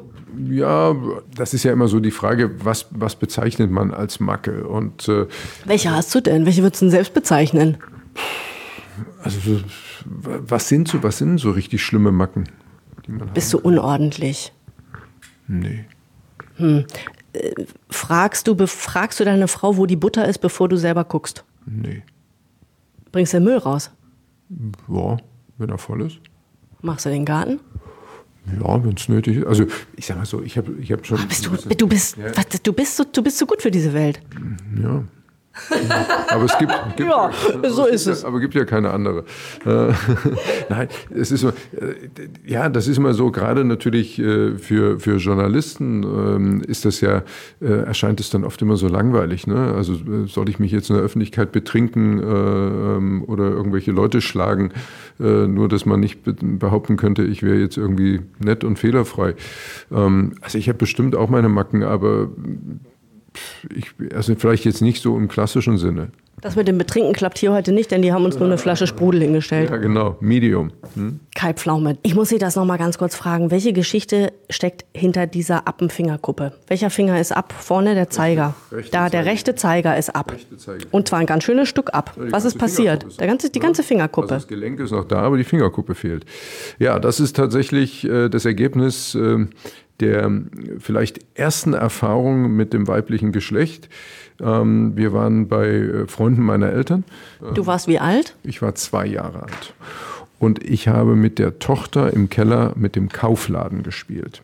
Ja, 0.49 0.95
das 1.35 1.53
ist 1.53 1.63
ja 1.63 1.73
immer 1.73 1.87
so 1.87 1.99
die 1.99 2.11
Frage, 2.11 2.63
was, 2.63 2.87
was 2.91 3.15
bezeichnet 3.15 3.71
man 3.71 3.93
als 3.93 4.19
Macke? 4.19 4.67
Und, 4.67 5.07
äh, 5.09 5.25
Welche 5.65 5.91
hast 5.91 6.13
du 6.15 6.21
denn? 6.21 6.45
Welche 6.45 6.61
würdest 6.61 6.81
du 6.81 6.85
denn 6.85 6.91
selbst 6.91 7.13
bezeichnen? 7.13 7.77
Also, 9.21 9.39
was 10.05 10.69
sind 10.69 10.87
so, 10.87 11.03
was 11.03 11.17
sind 11.17 11.39
so 11.39 11.51
richtig 11.51 11.83
schlimme 11.83 12.11
Macken? 12.11 12.47
Bist 13.33 13.53
du 13.53 13.59
unordentlich? 13.59 14.53
Nee. 15.47 15.85
Hm 16.57 16.85
fragst 17.89 18.48
du, 18.48 18.56
befragst 18.56 19.20
du 19.20 19.25
deine 19.25 19.48
Frau, 19.48 19.77
wo 19.77 19.86
die 19.86 19.96
Butter 19.96 20.27
ist, 20.27 20.39
bevor 20.39 20.70
du 20.70 20.77
selber 20.77 21.03
guckst? 21.03 21.44
Nee. 21.65 22.03
Bringst 23.12 23.34
du 23.34 23.38
den 23.38 23.46
Müll 23.46 23.58
raus? 23.58 23.91
Ja, 24.88 25.17
wenn 25.58 25.70
er 25.70 25.77
voll 25.77 26.01
ist. 26.03 26.20
Machst 26.82 27.06
du 27.06 27.10
den 27.10 27.25
Garten? 27.25 27.60
Ja, 28.62 28.84
wenn 28.84 28.96
es 28.96 29.10
nötig 29.10 29.38
ist. 29.38 29.46
Also 29.46 29.65
ich 29.96 30.06
sag 30.06 30.17
mal 30.17 30.25
so, 30.25 30.41
ich 30.41 30.58
habe 30.58 30.74
ich 30.79 30.91
hab 30.91 31.06
schon. 31.06 31.20
Bist 31.27 31.46
du, 31.46 31.50
du, 31.51 31.88
bist, 31.88 32.17
ja. 32.17 32.36
was, 32.36 32.48
du, 32.62 32.72
bist 32.72 32.96
so, 32.96 33.03
du 33.03 33.22
bist 33.22 33.38
so 33.38 33.46
gut 33.46 33.62
für 33.62 33.72
diese 33.72 33.94
Welt. 33.94 34.22
Ja, 34.82 35.03
aber 36.29 36.43
es 36.45 36.57
gibt, 36.57 36.73
gibt 36.95 37.09
ja, 37.09 37.31
so 37.69 37.85
ist 37.85 38.07
es. 38.07 38.21
Ja, 38.21 38.27
aber 38.27 38.39
gibt 38.39 38.55
ja 38.55 38.65
keine 38.65 38.91
andere. 38.91 39.23
Äh, 39.65 39.93
nein, 40.69 40.87
es 41.13 41.31
ist 41.31 41.41
so, 41.41 41.49
äh, 41.49 41.53
ja, 42.45 42.69
das 42.69 42.87
ist 42.87 42.97
immer 42.97 43.13
so. 43.13 43.31
Gerade 43.31 43.65
natürlich 43.65 44.19
äh, 44.19 44.57
für 44.57 44.99
für 44.99 45.17
Journalisten 45.17 46.03
ähm, 46.03 46.61
ist 46.61 46.85
das 46.85 47.01
ja 47.01 47.23
erscheint 47.59 48.19
es 48.19 48.29
dann 48.29 48.43
oft 48.43 48.61
immer 48.61 48.77
so 48.77 48.87
langweilig. 48.87 49.47
Ne? 49.47 49.73
Also 49.75 49.95
soll 50.27 50.49
ich 50.49 50.59
mich 50.59 50.71
jetzt 50.71 50.89
in 50.89 50.95
der 50.95 51.03
Öffentlichkeit 51.03 51.51
betrinken 51.51 52.21
ähm, 52.23 53.23
oder 53.27 53.45
irgendwelche 53.49 53.91
Leute 53.91 54.21
schlagen, 54.21 54.71
nur 55.17 55.67
dass 55.67 55.85
man 55.85 55.99
nicht 55.99 56.21
behaupten 56.23 56.97
könnte, 56.97 57.23
ich 57.23 57.43
wäre 57.43 57.57
jetzt 57.57 57.77
irgendwie 57.77 58.21
nett 58.39 58.63
und 58.63 58.77
fehlerfrei. 58.77 59.35
Ähm, 59.91 60.33
also 60.41 60.57
ich 60.57 60.69
habe 60.69 60.77
bestimmt 60.77 61.15
auch 61.15 61.29
meine 61.29 61.49
Macken, 61.49 61.83
aber 61.83 62.29
ich, 63.75 63.88
also 64.13 64.36
vielleicht 64.36 64.65
jetzt 64.65 64.82
nicht 64.82 65.01
so 65.01 65.17
im 65.17 65.27
klassischen 65.27 65.77
Sinne. 65.77 66.12
Das 66.39 66.56
mit 66.56 66.67
dem 66.67 66.77
Betrinken 66.77 67.13
klappt 67.13 67.39
hier 67.39 67.51
heute 67.51 67.72
nicht, 67.72 67.89
denn 67.89 68.03
die 68.03 68.13
haben 68.13 68.24
uns 68.24 68.38
nur 68.38 68.46
eine 68.46 68.60
Flasche 68.60 68.86
Sprudel 68.86 69.22
hingestellt. 69.22 69.72
Ja, 69.72 69.77
genau, 69.77 70.17
Medium. 70.20 70.72
Hm? 70.94 71.20
Kai 71.34 71.56
Pflaume. 71.56 71.98
Ich 72.03 72.13
muss 72.13 72.29
Sie 72.29 72.38
das 72.38 72.56
noch 72.56 72.63
mal 72.63 72.77
ganz 72.77 73.00
kurz 73.00 73.15
fragen. 73.15 73.50
Welche 73.50 73.74
Geschichte 73.74 74.32
steckt 74.48 74.86
hinter 74.94 75.25
dieser 75.25 75.67
Appenfingerkuppe? 75.67 76.53
Welcher 76.67 76.91
Finger 76.91 77.20
ist 77.20 77.32
ab? 77.32 77.56
Vorne 77.58 77.96
der 77.96 78.12
Zeiger. 78.12 78.53
Rechte 78.72 78.91
da, 78.91 79.10
der 79.10 79.25
rechte 79.25 79.56
Zeiger 79.56 79.98
ist 79.98 80.15
ab. 80.15 80.32
Zeiger. 80.58 80.86
Und 80.91 81.08
zwar 81.08 81.17
ein 81.17 81.25
ganz 81.25 81.44
schönes 81.44 81.70
Stück 81.70 81.96
ab. 81.96 82.13
Ja, 82.15 82.32
Was 82.32 82.46
ist 82.46 82.60
passiert? 82.60 83.06
Ist 83.06 83.20
der 83.20 83.25
ganze, 83.25 83.50
die 83.50 83.60
ganze 83.60 83.82
Fingerkuppe. 83.82 84.36
Also 84.36 84.36
das 84.36 84.48
Gelenk 84.48 84.79
ist 84.79 84.91
noch 84.91 85.06
da, 85.06 85.22
aber 85.22 85.38
die 85.38 85.44
Fingerkuppe 85.44 85.96
fehlt. 85.96 86.24
Ja, 86.77 87.00
das 87.00 87.20
ist 87.20 87.36
tatsächlich 87.36 88.08
äh, 88.08 88.29
das 88.29 88.46
Ergebnis 88.46 89.15
äh, 89.15 89.48
der 89.99 90.31
vielleicht 90.79 91.19
ersten 91.35 91.73
Erfahrung 91.73 92.55
mit 92.55 92.73
dem 92.73 92.87
weiblichen 92.87 93.31
Geschlecht. 93.31 93.89
Ähm, 94.41 94.95
wir 94.95 95.13
waren 95.13 95.47
bei 95.47 95.67
äh, 95.67 96.07
Freunden 96.07 96.43
meiner 96.43 96.69
Eltern. 96.69 97.03
Du 97.53 97.65
warst 97.65 97.87
wie 97.87 97.99
alt? 97.99 98.35
Ich 98.43 98.61
war 98.61 98.75
zwei 98.75 99.05
Jahre 99.05 99.43
alt. 99.43 99.73
Und 100.39 100.63
ich 100.63 100.87
habe 100.87 101.15
mit 101.15 101.39
der 101.39 101.59
Tochter 101.59 102.13
im 102.13 102.29
Keller 102.29 102.73
mit 102.75 102.95
dem 102.95 103.09
Kaufladen 103.09 103.81
gespielt. 103.81 104.43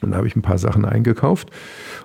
Und 0.00 0.12
da 0.12 0.18
habe 0.18 0.26
ich 0.26 0.36
ein 0.36 0.42
paar 0.42 0.58
Sachen 0.58 0.84
eingekauft. 0.84 1.50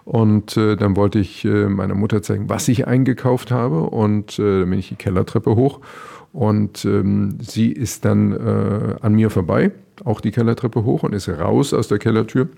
Und 0.05 0.57
äh, 0.57 0.75
dann 0.75 0.95
wollte 0.95 1.19
ich 1.19 1.45
äh, 1.45 1.67
meiner 1.67 1.95
Mutter 1.95 2.21
zeigen, 2.21 2.49
was 2.49 2.67
ich 2.67 2.87
eingekauft 2.87 3.51
habe. 3.51 3.83
Und 3.83 4.39
äh, 4.39 4.61
dann 4.61 4.69
bin 4.69 4.79
ich 4.79 4.89
die 4.89 4.95
Kellertreppe 4.95 5.55
hoch. 5.55 5.79
Und 6.33 6.85
ähm, 6.85 7.37
sie 7.41 7.71
ist 7.71 8.05
dann 8.05 8.31
äh, 8.33 8.95
an 9.01 9.15
mir 9.15 9.29
vorbei 9.29 9.71
auch 10.05 10.21
die 10.21 10.31
Kellertreppe 10.31 10.83
hoch 10.83 11.03
und 11.03 11.13
ist 11.13 11.29
raus 11.29 11.73
aus 11.73 11.87
der 11.87 11.99
Kellertür 11.99 12.49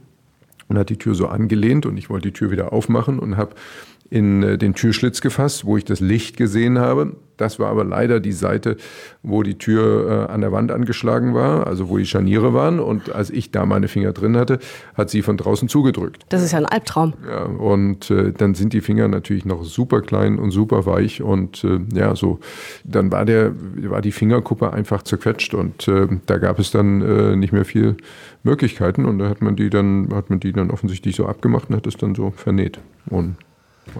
und 0.68 0.78
hat 0.78 0.90
die 0.90 0.98
Tür 0.98 1.16
so 1.16 1.28
angelehnt 1.28 1.86
und 1.86 1.98
ich 1.98 2.10
wollte 2.10 2.30
die 2.30 2.34
Tür 2.34 2.52
wieder 2.52 2.74
aufmachen 2.74 3.20
und 3.20 3.38
habe 3.38 3.56
in 4.12 4.44
äh, 4.44 4.58
den 4.58 4.76
Türschlitz 4.76 5.22
gefasst, 5.22 5.66
wo 5.66 5.78
ich 5.78 5.86
das 5.86 6.02
Licht 6.02 6.38
gesehen 6.38 6.78
habe. 6.78 7.16
Das 7.38 7.58
war 7.58 7.72
aber 7.72 7.84
leider 7.84 8.20
die 8.20 8.34
Seite, 8.34 8.76
wo 9.24 9.42
die 9.42 9.58
Tür 9.58 10.28
äh, 10.30 10.32
an 10.32 10.42
der 10.42 10.52
Wand 10.52 10.72
angeschlagen 10.72 11.34
war, 11.34 11.66
also 11.66 11.90
wo 11.90 11.98
die 11.98 12.06
Scharniere 12.06 12.54
waren. 12.54 12.80
Und 12.80 13.16
als 13.16 13.32
ich 13.32 13.52
da 13.52 13.66
meine 13.66 13.88
Finger 13.88 14.12
drin 14.12 14.38
hatte, 14.38 14.60
hat 14.96 15.10
sie 15.10 15.24
von 15.24 15.38
draußen 15.38 15.70
zugedrückt. 15.70 16.24
Das 16.30 16.44
ist 16.44 16.52
ja 16.52 16.60
ein 16.60 16.66
Albtraum. 16.66 17.14
Ja, 17.28 17.46
und 17.46 18.12
äh, 18.12 18.34
dann 18.34 18.54
sind 18.54 18.74
die 18.74 18.82
Finger 18.82 19.08
natürlich 19.08 19.46
noch 19.46 19.64
super 19.64 20.02
klein 20.02 20.38
und 20.40 20.52
super 20.52 20.86
weich. 20.86 21.22
Und 21.24 21.64
äh, 21.64 21.80
ja, 21.94 22.14
so, 22.16 22.42
dann 22.84 23.12
war, 23.12 23.24
der, 23.24 23.54
war 23.90 24.02
die 24.02 24.12
Fingerkuppe 24.12 24.74
einfach 24.74 25.04
zerquetscht. 25.04 25.54
Und 25.54 25.88
äh, 25.88 26.08
da 26.26 26.38
gab 26.38 26.60
es 26.60 26.70
dann 26.70 27.02
äh, 27.02 27.36
nicht 27.38 27.54
mehr 27.54 27.66
viel 27.66 27.96
Möglichkeiten. 28.44 29.06
Und 29.06 29.20
da 29.20 29.30
hat 29.30 29.42
man 29.42 29.56
die 29.56 29.70
dann, 29.70 30.10
hat 30.14 30.30
man 30.30 30.42
die 30.42 30.52
dann 30.52 30.70
offensichtlich 30.70 31.16
so 31.16 31.26
abgemacht 31.28 31.70
und 31.70 31.78
hat 31.78 31.88
es 31.88 31.96
dann 31.96 32.14
so 32.14 32.32
vernäht. 32.36 32.78
Und 33.10 33.38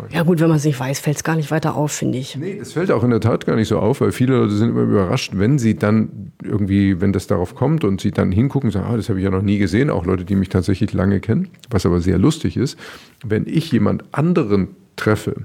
ja 0.10 0.24
gut, 0.24 0.40
wenn 0.40 0.48
man 0.48 0.58
es 0.58 0.66
nicht 0.66 0.80
weiß, 0.80 1.00
fällt 1.00 1.18
es 1.18 1.24
gar 1.24 1.36
nicht 1.36 1.52
weiter 1.52 1.76
auf, 1.76 1.92
finde 1.92 2.18
ich. 2.18 2.36
Nee, 2.36 2.58
das 2.58 2.74
fällt 2.74 2.92
auch 2.92 3.04
in 3.04 3.10
der 3.10 3.20
Tat 3.20 3.46
gar 3.46 3.56
nicht 3.56 3.68
so 3.68 3.80
auf, 3.80 4.02
weil 4.02 4.12
viele 4.12 4.38
Leute 4.38 4.54
sind 4.54 4.70
immer 4.70 4.82
überrascht, 4.82 5.34
wenn 5.36 5.60
sie 5.60 5.76
dann 5.76 6.32
irgendwie, 6.44 7.02
wenn 7.02 7.14
das 7.14 7.28
darauf 7.28 7.56
kommt 7.56 7.84
und 7.84 8.00
sie 8.00 8.12
dann 8.12 8.32
hingucken 8.32 8.70
und 8.70 8.72
sagen, 8.74 8.88
ah, 8.90 8.96
das 8.96 9.10
habe 9.10 9.20
ich 9.20 9.26
ja 9.26 9.32
noch 9.32 9.42
nie 9.42 9.58
gesehen, 9.58 9.90
auch 9.90 10.06
Leute, 10.06 10.24
die 10.24 10.36
mich 10.36 10.50
tatsächlich 10.50 10.94
lange 10.94 11.20
kennen, 11.20 11.50
was 11.70 11.86
aber 11.86 12.00
sehr 12.00 12.18
lustig 12.18 12.58
ist, 12.58 12.78
wenn 13.24 13.48
ich 13.48 13.72
jemand 13.72 14.04
anderen 14.12 14.70
treffe, 14.96 15.44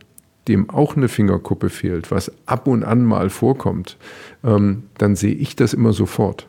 dem 0.49 0.71
auch 0.71 0.97
eine 0.97 1.09
Fingerkuppe 1.09 1.71
fehlt, 1.71 2.11
was 2.11 2.31
ab 2.47 2.67
und 2.67 2.85
an 2.85 3.05
mal 3.05 3.31
vorkommt, 3.31 3.97
ähm, 4.45 4.85
dann 4.99 5.17
sehe 5.17 5.35
ich 5.35 5.57
das 5.57 5.73
immer 5.73 5.93
sofort. 5.93 6.47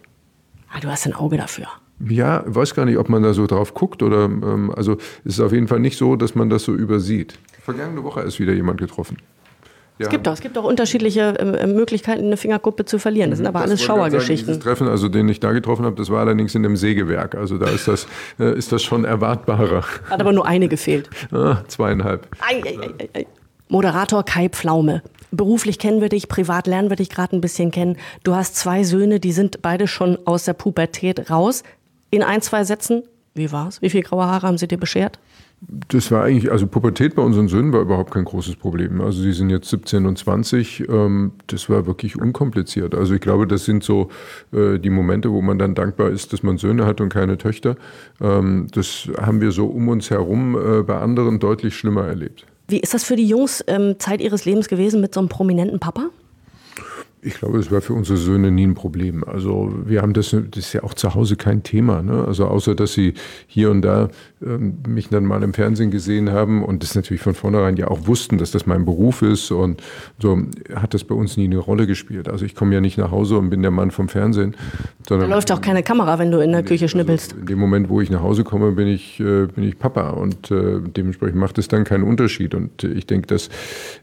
Ah, 0.70 0.80
du 0.80 0.90
hast 0.90 1.06
ein 1.08 1.14
Auge 1.14 1.38
dafür. 1.38 1.68
Ja, 2.00 2.44
weiß 2.46 2.76
gar 2.76 2.86
nicht, 2.86 2.98
ob 2.98 3.10
man 3.10 3.24
da 3.24 3.34
so 3.34 3.48
drauf 3.48 3.74
guckt 3.74 4.04
oder 4.04 4.26
ähm, 4.26 4.72
also 4.76 4.98
es 5.26 5.34
ist 5.34 5.40
auf 5.40 5.52
jeden 5.52 5.68
Fall 5.68 5.80
nicht 5.80 5.98
so, 5.98 6.16
dass 6.16 6.36
man 6.36 6.50
das 6.50 6.64
so 6.64 6.74
übersieht. 6.74 7.40
Vergangene 7.64 8.04
Woche 8.04 8.22
ist 8.22 8.40
wieder 8.40 8.54
jemand 8.54 8.80
getroffen. 8.80 9.18
Ja. 10.00 10.06
Es 10.06 10.10
gibt 10.12 10.28
doch, 10.28 10.34
es 10.34 10.42
gibt 10.42 10.56
auch 10.60 10.64
unterschiedliche 10.64 11.40
äh, 11.40 11.66
Möglichkeiten, 11.66 12.26
eine 12.26 12.38
Fingerkuppe 12.38 12.86
zu 12.86 13.00
verlieren. 13.00 13.32
Das 13.32 13.38
sind 13.38 13.48
aber 13.48 13.62
das 13.62 13.70
alles 13.70 13.84
Schauergeschichten. 13.84 14.54
Sagen, 14.54 14.64
Treffen, 14.64 14.88
also 14.88 15.10
den 15.10 15.28
ich 15.28 15.40
da 15.40 15.52
getroffen 15.54 15.86
habe, 15.86 15.96
das 15.96 16.12
war 16.12 16.20
allerdings 16.20 16.54
in 16.54 16.64
einem 16.64 16.78
Sägewerk. 16.78 17.34
Also 17.34 17.58
da 17.58 17.68
ist 17.68 17.88
das, 17.88 18.08
äh, 18.40 18.56
ist 18.56 18.72
das 18.72 18.84
schon 18.84 19.06
erwartbarer. 19.06 19.84
Hat 20.08 20.22
aber 20.22 20.34
nur 20.34 20.46
eine 20.46 20.68
gefehlt. 20.68 21.10
Ah, 21.32 21.64
zweieinhalb. 21.68 22.28
Ei, 22.40 22.62
ei, 22.64 23.10
ei, 23.14 23.26
Moderator 23.70 24.24
Kai 24.24 24.50
Pflaume. 24.50 25.02
Beruflich 25.32 25.78
kennen 25.78 26.00
wir 26.00 26.10
dich, 26.10 26.30
privat 26.30 26.68
lernen 26.68 26.90
wir 26.90 26.96
dich 26.96 27.10
gerade 27.10 27.36
ein 27.36 27.42
bisschen 27.42 27.70
kennen. 27.70 27.98
Du 28.24 28.34
hast 28.34 28.56
zwei 28.56 28.84
Söhne, 28.84 29.20
die 29.20 29.34
sind 29.34 29.62
beide 29.62 29.88
schon 29.88 30.18
aus 30.26 30.46
der 30.46 30.54
Pubertät 30.54 31.30
raus 31.30 31.64
in 32.10 32.24
ein, 32.24 32.42
zwei 32.42 32.64
Sätzen, 32.64 33.04
wie 33.34 33.52
war's? 33.52 33.82
Wie 33.82 33.90
viele 33.90 34.04
graue 34.04 34.26
Haare 34.26 34.48
haben 34.48 34.58
sie 34.58 34.68
dir 34.68 34.78
beschert? 34.78 35.20
Das 35.90 36.12
war 36.12 36.24
eigentlich, 36.24 36.52
also 36.52 36.68
Pubertät 36.68 37.16
bei 37.16 37.24
unseren 37.24 37.48
Söhnen 37.48 37.74
war 37.74 37.82
überhaupt 37.82 38.12
kein 38.12 38.26
großes 38.26 38.58
Problem. 38.58 39.02
Also 39.02 39.24
sie 39.24 39.34
sind 39.34 39.50
jetzt 39.50 39.70
17 39.70 40.06
und 40.06 40.18
20. 40.18 40.88
Ähm, 40.88 41.32
das 41.48 41.68
war 41.68 41.88
wirklich 41.88 42.20
unkompliziert. 42.20 42.94
Also 42.94 43.16
ich 43.16 43.22
glaube, 43.22 43.48
das 43.48 43.66
sind 43.66 43.84
so 43.84 44.10
äh, 44.54 44.78
die 44.78 44.92
Momente, 44.92 45.32
wo 45.32 45.42
man 45.42 45.58
dann 45.58 45.74
dankbar 45.74 46.10
ist, 46.10 46.32
dass 46.32 46.44
man 46.44 46.60
Söhne 46.60 46.86
hat 46.86 47.02
und 47.02 47.10
keine 47.10 47.40
Töchter. 47.40 47.76
Ähm, 48.22 48.68
das 48.72 49.10
haben 49.20 49.42
wir 49.42 49.52
so 49.52 49.66
um 49.66 49.88
uns 49.88 50.12
herum 50.12 50.56
äh, 50.56 50.84
bei 50.84 51.00
anderen 51.00 51.40
deutlich 51.40 51.76
schlimmer 51.76 52.06
erlebt. 52.06 52.46
Wie 52.68 52.80
ist 52.80 52.94
das 52.94 53.04
für 53.04 53.16
die 53.16 53.28
Jungs 53.28 53.64
ähm, 53.68 53.96
Zeit 53.98 54.22
ihres 54.22 54.46
Lebens 54.46 54.68
gewesen 54.68 55.02
mit 55.02 55.14
so 55.14 55.22
einem 55.22 55.30
prominenten 55.30 55.80
Papa? 55.80 56.10
Ich 57.28 57.34
glaube, 57.34 57.60
es 57.60 57.70
war 57.72 57.82
für 57.82 57.94
unsere 57.94 58.18
Söhne 58.18 58.52
nie 58.52 58.66
ein 58.66 58.74
Problem. 58.74 59.26
Also 59.26 59.74
wir 59.86 60.02
haben 60.02 60.14
das, 60.14 60.30
das 60.32 60.40
ist 60.56 60.72
ja 60.72 60.84
auch 60.84 60.94
zu 60.94 61.14
Hause 61.14 61.36
kein 61.36 61.62
Thema. 61.62 62.02
Ne? 62.02 62.24
Also 62.26 62.46
außer, 62.46 62.74
dass 62.74 62.94
sie 62.94 63.16
hier 63.48 63.70
und 63.70 63.82
da 63.82 64.08
ähm, 64.42 64.78
mich 64.88 65.10
dann 65.10 65.26
mal 65.26 65.44
im 65.44 65.54
Fernsehen 65.54 65.92
gesehen 65.92 66.32
haben 66.32 66.64
und 66.64 66.84
das 66.84 66.96
natürlich 66.96 67.22
von 67.22 67.34
vornherein 67.34 67.76
ja 67.76 67.90
auch 67.90 68.08
wussten, 68.08 68.38
dass 68.38 68.52
das 68.52 68.66
mein 68.66 68.86
Beruf 68.86 69.24
ist 69.24 69.52
und 69.52 69.82
so 70.20 70.40
hat 70.74 70.94
das 70.94 71.04
bei 71.04 71.16
uns 71.16 71.36
nie 71.36 71.46
eine 71.46 71.58
Rolle 71.58 71.86
gespielt. 71.86 72.30
Also 72.30 72.46
ich 72.46 72.56
komme 72.56 72.74
ja 72.74 72.80
nicht 72.80 72.98
nach 72.98 73.12
Hause 73.12 73.38
und 73.38 73.50
bin 73.50 73.62
der 73.62 73.72
Mann 73.72 73.92
vom 73.92 74.08
Fernsehen. 74.08 74.56
Da 75.08 75.16
läuft 75.16 75.52
auch 75.52 75.60
keine 75.60 75.84
Kamera, 75.84 76.20
wenn 76.20 76.32
du 76.32 76.40
in 76.40 76.54
der 76.54 76.64
Küche 76.64 76.86
also 76.86 76.94
schnippelst. 76.94 77.32
Also 77.32 77.42
in 77.42 77.48
dem 77.48 77.60
Moment, 77.60 77.90
wo 77.90 78.00
ich 78.00 78.10
nach 78.10 78.22
Hause 78.22 78.46
komme, 78.46 78.72
bin 78.72 78.88
ich, 78.88 79.20
äh, 79.20 79.48
bin 79.48 79.66
ich 79.66 79.78
Papa 79.78 80.12
und 80.12 80.50
äh, 80.50 80.80
dementsprechend 80.80 81.38
macht 81.38 81.58
es 81.58 81.68
dann 81.68 81.84
keinen 81.84 82.04
Unterschied. 82.04 82.56
Und 82.56 82.84
ich 82.86 83.06
denke, 83.06 83.28
das 83.28 83.50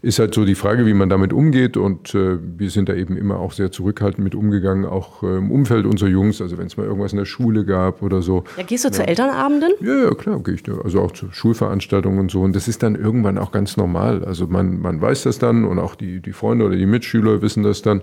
ist 0.03 0.19
halt 0.19 0.35
so 0.35 0.45
die 0.45 0.55
Frage, 0.55 0.85
wie 0.85 0.95
man 0.95 1.09
damit 1.09 1.33
umgeht 1.33 1.77
und 1.77 2.15
äh, 2.15 2.39
wir 2.59 2.71
sind 2.71 2.89
da 2.89 2.95
eben 2.95 3.14
immer 3.17 3.39
auch 3.39 3.53
sehr 3.53 3.71
zurückhaltend 3.73 4.23
mit 4.23 4.35
umgegangen, 4.35 4.85
auch 4.85 5.23
äh, 5.23 5.39
im 5.39 5.51
Umfeld 5.51 5.87
unserer 5.87 6.09
Jungs, 6.09 6.41
also 6.41 6.59
wenn 6.59 6.67
es 6.67 6.77
mal 6.77 6.87
irgendwas 6.87 7.13
in 7.13 7.19
der 7.19 7.25
Schule 7.25 7.65
gab 7.65 8.03
oder 8.03 8.23
so. 8.23 8.45
Ja, 8.57 8.63
gehst 8.63 8.85
du 8.85 8.89
ja. 8.89 8.93
zu 8.93 9.07
Elternabenden? 9.07 9.73
Ja, 9.81 10.05
ja, 10.05 10.11
klar, 10.15 10.41
gehe 10.43 10.55
ich 10.55 10.63
da. 10.63 10.79
Also 10.79 11.01
auch 11.01 11.13
zu 11.13 11.31
Schulveranstaltungen 11.31 12.19
und 12.19 12.31
so. 12.31 12.43
Und 12.43 12.55
das 12.55 12.69
ist 12.69 12.83
dann 12.83 12.95
irgendwann 12.95 13.39
auch 13.39 13.53
ganz 13.53 13.77
normal. 13.77 14.25
Also 14.25 14.47
man, 14.47 14.81
man 14.81 15.01
weiß 15.01 15.25
das 15.25 15.39
dann 15.39 15.65
und 15.65 15.79
auch 15.79 15.95
die, 15.95 16.21
die 16.21 16.33
Freunde 16.33 16.65
oder 16.65 16.77
die 16.77 16.87
Mitschüler 16.87 17.43
wissen 17.43 17.63
das 17.63 17.83
dann. 17.83 18.03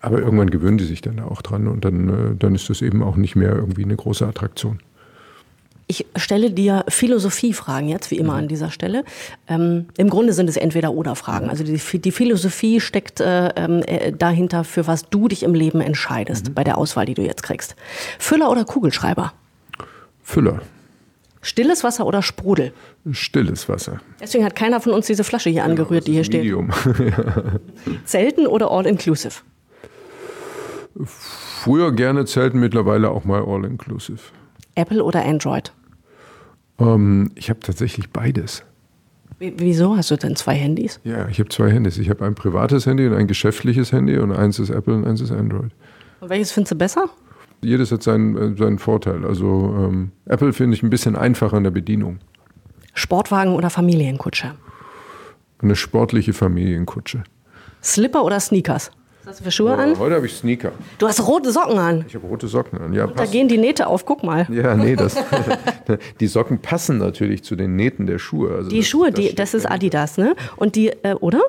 Aber 0.00 0.18
irgendwann 0.18 0.50
gewöhnen 0.50 0.76
die 0.76 0.84
sich 0.84 1.00
dann 1.00 1.20
auch 1.20 1.40
dran 1.40 1.66
und 1.66 1.84
dann, 1.84 2.08
äh, 2.08 2.36
dann 2.38 2.54
ist 2.54 2.68
das 2.68 2.82
eben 2.82 3.02
auch 3.02 3.16
nicht 3.16 3.36
mehr 3.36 3.54
irgendwie 3.54 3.84
eine 3.84 3.96
große 3.96 4.26
Attraktion. 4.26 4.80
Ich 5.86 6.06
stelle 6.16 6.50
dir 6.50 6.84
Philosophiefragen 6.88 7.88
jetzt, 7.88 8.10
wie 8.10 8.16
immer 8.16 8.32
mhm. 8.32 8.38
an 8.40 8.48
dieser 8.48 8.70
Stelle. 8.70 9.04
Ähm, 9.48 9.86
Im 9.98 10.08
Grunde 10.08 10.32
sind 10.32 10.48
es 10.48 10.56
Entweder-Oder-Fragen. 10.56 11.50
Also 11.50 11.62
die, 11.62 11.78
die, 12.00 12.10
Philosophie 12.10 12.80
steckt 12.80 13.20
äh, 13.20 13.48
ähm, 13.56 13.82
äh, 13.86 14.12
dahinter, 14.12 14.64
für 14.64 14.86
was 14.86 15.10
du 15.10 15.28
dich 15.28 15.42
im 15.42 15.54
Leben 15.54 15.80
entscheidest, 15.80 16.48
mhm. 16.48 16.54
bei 16.54 16.64
der 16.64 16.78
Auswahl, 16.78 17.04
die 17.04 17.14
du 17.14 17.22
jetzt 17.22 17.42
kriegst. 17.42 17.76
Füller 18.18 18.50
oder 18.50 18.64
Kugelschreiber? 18.64 19.34
Füller. 20.22 20.62
Stilles 21.42 21.84
Wasser 21.84 22.06
oder 22.06 22.22
Sprudel? 22.22 22.72
Stilles 23.12 23.68
Wasser. 23.68 24.00
Deswegen 24.18 24.46
hat 24.46 24.56
keiner 24.56 24.80
von 24.80 24.94
uns 24.94 25.06
diese 25.06 25.24
Flasche 25.24 25.50
hier 25.50 25.64
angerührt, 25.64 26.06
die 26.06 26.12
hier 26.12 26.24
steht. 26.24 26.40
Medium. 26.40 26.70
Zelten 28.06 28.46
oder 28.46 28.70
All-Inclusive? 28.70 29.42
Früher 31.04 31.92
gerne 31.92 32.24
Zelten, 32.24 32.60
mittlerweile 32.60 33.10
auch 33.10 33.24
mal 33.24 33.44
All-Inclusive. 33.46 34.20
Apple 34.74 35.02
oder 35.02 35.24
Android? 35.24 35.72
Ähm, 36.78 37.30
ich 37.34 37.50
habe 37.50 37.60
tatsächlich 37.60 38.10
beides. 38.10 38.64
Wieso? 39.38 39.96
Hast 39.96 40.10
du 40.10 40.16
denn 40.16 40.36
zwei 40.36 40.54
Handys? 40.54 41.00
Ja, 41.04 41.28
ich 41.28 41.38
habe 41.38 41.48
zwei 41.48 41.70
Handys. 41.70 41.98
Ich 41.98 42.08
habe 42.08 42.24
ein 42.24 42.34
privates 42.34 42.86
Handy 42.86 43.06
und 43.06 43.14
ein 43.14 43.26
geschäftliches 43.26 43.92
Handy 43.92 44.16
und 44.18 44.32
eins 44.32 44.58
ist 44.58 44.70
Apple 44.70 44.94
und 44.94 45.06
eins 45.06 45.20
ist 45.20 45.32
Android. 45.32 45.72
Und 46.20 46.30
welches 46.30 46.52
findest 46.52 46.72
du 46.72 46.76
besser? 46.76 47.10
jedes 47.64 47.90
hat 47.90 48.02
seinen, 48.02 48.36
äh, 48.36 48.56
seinen 48.56 48.78
Vorteil. 48.78 49.24
Also 49.24 49.74
ähm, 49.78 50.12
Apple 50.26 50.52
finde 50.52 50.76
ich 50.76 50.82
ein 50.82 50.90
bisschen 50.90 51.16
einfacher 51.16 51.56
in 51.56 51.64
der 51.64 51.70
Bedienung. 51.70 52.18
Sportwagen 52.92 53.54
oder 53.54 53.70
Familienkutsche? 53.70 54.54
Eine 55.58 55.76
sportliche 55.76 56.32
Familienkutsche. 56.32 57.24
Slipper 57.82 58.24
oder 58.24 58.38
Sneakers? 58.38 58.90
Was 59.24 59.30
hast 59.30 59.40
du 59.40 59.44
für 59.44 59.52
Schuhe 59.52 59.74
an? 59.74 59.98
Heute 59.98 60.16
habe 60.16 60.26
ich 60.26 60.34
Sneaker. 60.34 60.72
Du 60.98 61.08
hast 61.08 61.26
rote 61.26 61.50
Socken 61.50 61.78
an. 61.78 62.04
Ich 62.06 62.14
habe 62.14 62.26
rote 62.26 62.46
Socken 62.46 62.78
an, 62.78 62.92
ja. 62.92 63.06
da 63.06 63.24
gehen 63.24 63.48
die 63.48 63.56
Nähte 63.56 63.86
auf, 63.86 64.04
guck 64.04 64.22
mal. 64.22 64.46
Ja, 64.50 64.74
nee, 64.74 64.96
das, 64.96 65.16
die 66.20 66.26
Socken 66.26 66.58
passen 66.58 66.98
natürlich 66.98 67.42
zu 67.42 67.56
den 67.56 67.74
Nähten 67.74 68.04
der 68.04 68.18
Schuhe. 68.18 68.54
Also 68.54 68.68
die 68.68 68.80
das, 68.80 68.86
Schuhe, 68.86 69.10
das, 69.10 69.20
die, 69.20 69.34
das 69.34 69.54
ist 69.54 69.64
Adidas, 69.64 70.18
ne? 70.18 70.36
Und 70.56 70.76
die, 70.76 70.88
äh, 70.88 71.14
oder? 71.14 71.40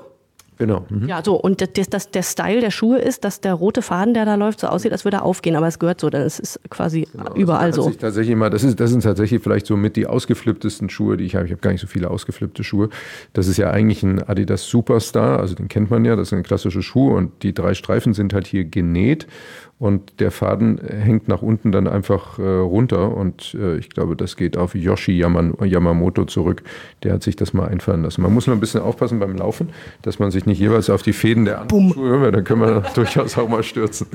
Genau. 0.57 0.85
Mhm. 0.89 1.07
Ja, 1.07 1.21
so. 1.23 1.35
Und 1.35 1.61
das, 1.61 1.89
das, 1.89 2.11
der 2.11 2.23
Style 2.23 2.61
der 2.61 2.71
Schuhe 2.71 2.97
ist, 2.97 3.23
dass 3.23 3.41
der 3.41 3.53
rote 3.53 3.81
Faden, 3.81 4.13
der 4.13 4.25
da 4.25 4.35
läuft, 4.35 4.59
so 4.59 4.67
aussieht, 4.67 4.91
als 4.91 5.03
würde 5.03 5.17
er 5.17 5.23
aufgehen. 5.23 5.55
Aber 5.55 5.67
es 5.67 5.79
gehört 5.79 5.99
so, 5.99 6.09
das 6.09 6.39
ist 6.39 6.59
quasi 6.69 7.07
genau. 7.11 7.25
Also 7.25 7.37
überall 7.37 7.73
so. 7.73 7.89
Tatsächlich 7.89 8.35
mal, 8.35 8.49
das, 8.49 8.63
ist, 8.63 8.79
das 8.79 8.91
sind 8.91 9.03
tatsächlich 9.03 9.41
vielleicht 9.41 9.65
so 9.65 9.75
mit 9.75 9.95
die 9.95 10.07
ausgeflipptesten 10.07 10.89
Schuhe, 10.89 11.17
die 11.17 11.25
ich 11.25 11.35
habe. 11.35 11.45
Ich 11.45 11.51
habe 11.51 11.61
gar 11.61 11.71
nicht 11.71 11.81
so 11.81 11.87
viele 11.87 12.09
ausgeflippte 12.09 12.63
Schuhe. 12.63 12.89
Das 13.33 13.47
ist 13.47 13.57
ja 13.57 13.69
eigentlich 13.71 14.03
ein 14.03 14.23
Adidas 14.23 14.65
Superstar. 14.65 15.39
Also 15.39 15.55
den 15.55 15.67
kennt 15.67 15.91
man 15.91 16.05
ja. 16.05 16.15
Das 16.15 16.29
ist 16.29 16.33
ein 16.33 16.43
klassischer 16.43 16.81
Schuh. 16.81 17.15
Und 17.15 17.43
die 17.43 17.53
drei 17.53 17.73
Streifen 17.73 18.13
sind 18.13 18.33
halt 18.33 18.47
hier 18.47 18.65
genäht 18.65 19.27
und 19.77 20.21
der 20.21 20.31
Faden 20.31 20.79
hängt 20.79 21.27
nach 21.27 21.41
unten 21.41 21.71
dann 21.71 21.87
einfach 21.87 22.39
äh, 22.39 22.41
runter 22.41 23.15
und 23.15 23.55
äh, 23.59 23.77
ich 23.77 23.89
glaube, 23.89 24.15
das 24.15 24.37
geht 24.37 24.55
auf 24.55 24.73
Yoshi 24.73 25.11
Yamamoto 25.11 26.25
zurück. 26.25 26.63
Der 27.03 27.13
hat 27.13 27.23
sich 27.23 27.35
das 27.35 27.53
mal 27.53 27.67
einfallen 27.67 28.03
lassen. 28.03 28.21
Man 28.21 28.33
muss 28.33 28.47
nur 28.47 28.55
ein 28.55 28.61
bisschen 28.61 28.81
aufpassen 28.81 29.19
beim 29.19 29.35
Laufen, 29.35 29.69
dass 30.01 30.17
man 30.17 30.31
sich 30.31 30.45
nicht 30.45 30.59
jeweils 30.59 30.89
auf 30.89 31.03
die 31.03 31.11
Fäden 31.11 31.43
der 31.43 31.59
anderen 31.59 31.91
Schuhe, 31.91 32.21
weil 32.21 32.31
dann 32.31 32.45
können 32.45 32.61
wir 32.61 32.81
durchaus 32.95 33.37
auch 33.37 33.49
mal 33.49 33.63
stürzen. 33.63 34.07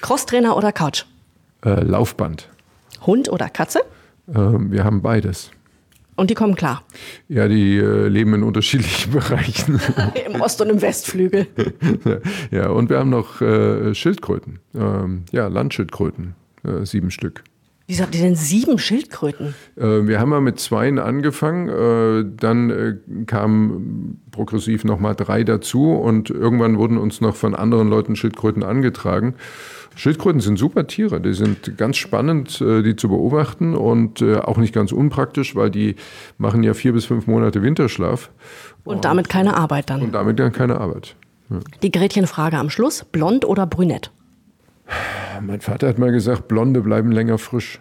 Crosstrainer 0.00 0.56
oder 0.56 0.72
Couch? 0.72 1.04
Äh, 1.64 1.82
Laufband. 1.82 2.48
Hund 3.04 3.28
oder 3.28 3.48
Katze? 3.48 3.80
Ähm, 4.32 4.70
wir 4.70 4.84
haben 4.84 5.02
beides. 5.02 5.50
Und 6.22 6.30
die 6.30 6.34
kommen 6.34 6.54
klar. 6.54 6.84
Ja, 7.26 7.48
die 7.48 7.78
äh, 7.78 8.06
leben 8.06 8.32
in 8.34 8.44
unterschiedlichen 8.44 9.10
Bereichen. 9.12 9.80
Im 10.24 10.40
Ost- 10.40 10.62
und 10.62 10.70
im 10.70 10.80
Westflügel. 10.80 11.48
ja, 12.52 12.68
und 12.68 12.90
wir 12.90 13.00
haben 13.00 13.10
noch 13.10 13.40
äh, 13.40 13.92
Schildkröten. 13.92 14.60
Ähm, 14.72 15.24
ja, 15.32 15.48
Landschildkröten. 15.48 16.36
Äh, 16.62 16.86
sieben 16.86 17.10
Stück. 17.10 17.42
Wieso 17.86 18.04
habt 18.04 18.14
ihr 18.14 18.22
denn 18.22 18.36
sieben 18.36 18.78
Schildkröten? 18.78 19.54
Äh, 19.76 20.06
wir 20.06 20.20
haben 20.20 20.30
mal 20.30 20.40
mit 20.40 20.60
zweien 20.60 20.98
angefangen, 20.98 21.68
äh, 21.68 22.24
dann 22.36 22.70
äh, 22.70 23.24
kamen 23.26 24.20
progressiv 24.30 24.84
nochmal 24.84 25.14
drei 25.14 25.44
dazu 25.44 25.92
und 25.92 26.30
irgendwann 26.30 26.78
wurden 26.78 26.96
uns 26.96 27.20
noch 27.20 27.36
von 27.36 27.54
anderen 27.54 27.88
Leuten 27.88 28.16
Schildkröten 28.16 28.62
angetragen. 28.62 29.34
Schildkröten 29.94 30.40
sind 30.40 30.58
super 30.58 30.86
Tiere, 30.86 31.20
die 31.20 31.34
sind 31.34 31.76
ganz 31.76 31.96
spannend, 31.96 32.60
äh, 32.60 32.82
die 32.82 32.96
zu 32.96 33.08
beobachten 33.08 33.74
und 33.74 34.22
äh, 34.22 34.36
auch 34.36 34.56
nicht 34.56 34.74
ganz 34.74 34.92
unpraktisch, 34.92 35.54
weil 35.54 35.70
die 35.70 35.96
machen 36.38 36.62
ja 36.62 36.74
vier 36.74 36.92
bis 36.92 37.04
fünf 37.04 37.26
Monate 37.26 37.62
Winterschlaf. 37.62 38.30
Und 38.84 39.04
damit 39.04 39.28
keine 39.28 39.56
Arbeit 39.56 39.90
dann. 39.90 40.02
Und 40.02 40.12
damit 40.12 40.38
dann 40.38 40.52
keine 40.52 40.80
Arbeit. 40.80 41.16
Ja. 41.50 41.58
Die 41.82 41.92
Gretchenfrage 41.92 42.56
am 42.56 42.70
Schluss, 42.70 43.04
blond 43.04 43.44
oder 43.44 43.66
brünett? 43.66 44.10
Mein 45.40 45.60
Vater 45.60 45.88
hat 45.88 45.98
mal 45.98 46.12
gesagt, 46.12 46.48
Blonde 46.48 46.80
bleiben 46.82 47.12
länger 47.12 47.38
frisch. 47.38 47.80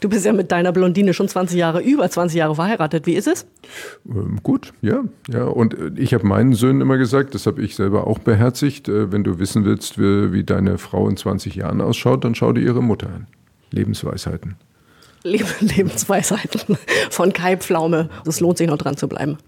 Du 0.00 0.08
bist 0.08 0.24
ja 0.24 0.32
mit 0.32 0.50
deiner 0.50 0.72
Blondine 0.72 1.14
schon 1.14 1.28
20 1.28 1.56
Jahre, 1.56 1.80
über 1.82 2.08
20 2.08 2.38
Jahre 2.38 2.54
verheiratet. 2.54 3.06
Wie 3.06 3.14
ist 3.14 3.28
es? 3.28 3.46
Ähm, 4.08 4.40
gut, 4.42 4.72
ja. 4.80 5.04
ja. 5.30 5.44
Und 5.44 5.74
äh, 5.74 5.90
ich 5.96 6.14
habe 6.14 6.26
meinen 6.26 6.54
Söhnen 6.54 6.80
immer 6.80 6.98
gesagt, 6.98 7.34
das 7.34 7.46
habe 7.46 7.62
ich 7.62 7.76
selber 7.76 8.06
auch 8.06 8.18
beherzigt, 8.18 8.88
äh, 8.88 9.12
wenn 9.12 9.24
du 9.24 9.38
wissen 9.38 9.64
willst, 9.64 9.98
wie, 9.98 10.32
wie 10.32 10.44
deine 10.44 10.78
Frau 10.78 11.08
in 11.08 11.16
20 11.16 11.54
Jahren 11.54 11.80
ausschaut, 11.80 12.24
dann 12.24 12.34
schau 12.34 12.52
dir 12.52 12.62
ihre 12.62 12.82
Mutter 12.82 13.08
an. 13.08 13.26
Lebensweisheiten. 13.70 14.56
Lebensweisheiten 15.22 16.76
von 17.10 17.32
Kai 17.32 17.56
Pflaume. 17.56 18.08
Es 18.26 18.40
lohnt 18.40 18.58
sich 18.58 18.66
noch 18.66 18.78
dran 18.78 18.96
zu 18.96 19.08
bleiben 19.08 19.38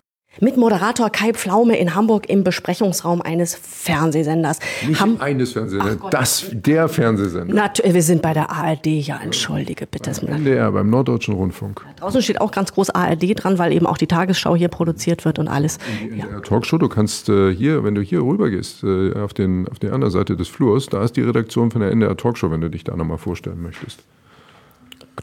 mit 0.40 0.56
Moderator 0.56 1.10
Kai 1.10 1.32
Pflaume 1.32 1.76
in 1.78 1.94
Hamburg 1.94 2.28
im 2.28 2.44
Besprechungsraum 2.44 3.22
eines 3.22 3.54
Fernsehsenders. 3.54 4.58
Nicht 4.86 5.00
Ham 5.00 5.16
eines 5.20 5.52
Fernsehsenders, 5.52 6.10
das, 6.10 6.46
der 6.52 6.88
Fernsehsender. 6.88 7.54
Natürlich, 7.54 7.94
wir 7.94 8.02
sind 8.02 8.22
bei 8.22 8.32
der 8.32 8.50
ARD, 8.50 8.86
ja, 8.86 9.20
entschuldige 9.22 9.86
bitte. 9.86 10.12
Beim 10.20 10.36
NDR, 10.36 10.72
beim 10.72 10.90
Norddeutschen 10.90 11.34
Rundfunk. 11.34 11.84
Draußen 11.96 12.22
steht 12.22 12.40
auch 12.40 12.50
ganz 12.50 12.72
groß 12.72 12.90
ARD 12.90 13.34
dran, 13.34 13.58
weil 13.58 13.72
eben 13.72 13.86
auch 13.86 13.98
die 13.98 14.06
Tagesschau 14.06 14.56
hier 14.56 14.68
produziert 14.68 15.24
wird 15.24 15.38
und 15.38 15.48
alles. 15.48 15.78
In 16.02 16.18
der 16.18 16.30
ja. 16.30 16.40
Talkshow, 16.40 16.78
du 16.78 16.88
kannst 16.88 17.28
äh, 17.28 17.54
hier, 17.54 17.84
wenn 17.84 17.94
du 17.94 18.00
hier 18.00 18.22
rüber 18.22 18.50
gehst, 18.50 18.82
äh, 18.82 19.12
auf, 19.14 19.34
den, 19.34 19.68
auf 19.68 19.78
der 19.78 19.92
anderen 19.92 20.12
Seite 20.12 20.36
des 20.36 20.48
Flurs, 20.48 20.86
da 20.86 21.04
ist 21.04 21.16
die 21.16 21.22
Redaktion 21.22 21.70
von 21.70 21.80
der 21.80 21.90
NDR 21.90 22.16
Talkshow, 22.16 22.50
wenn 22.50 22.60
du 22.60 22.70
dich 22.70 22.84
da 22.84 22.96
nochmal 22.96 23.18
vorstellen 23.18 23.62
möchtest. 23.62 24.00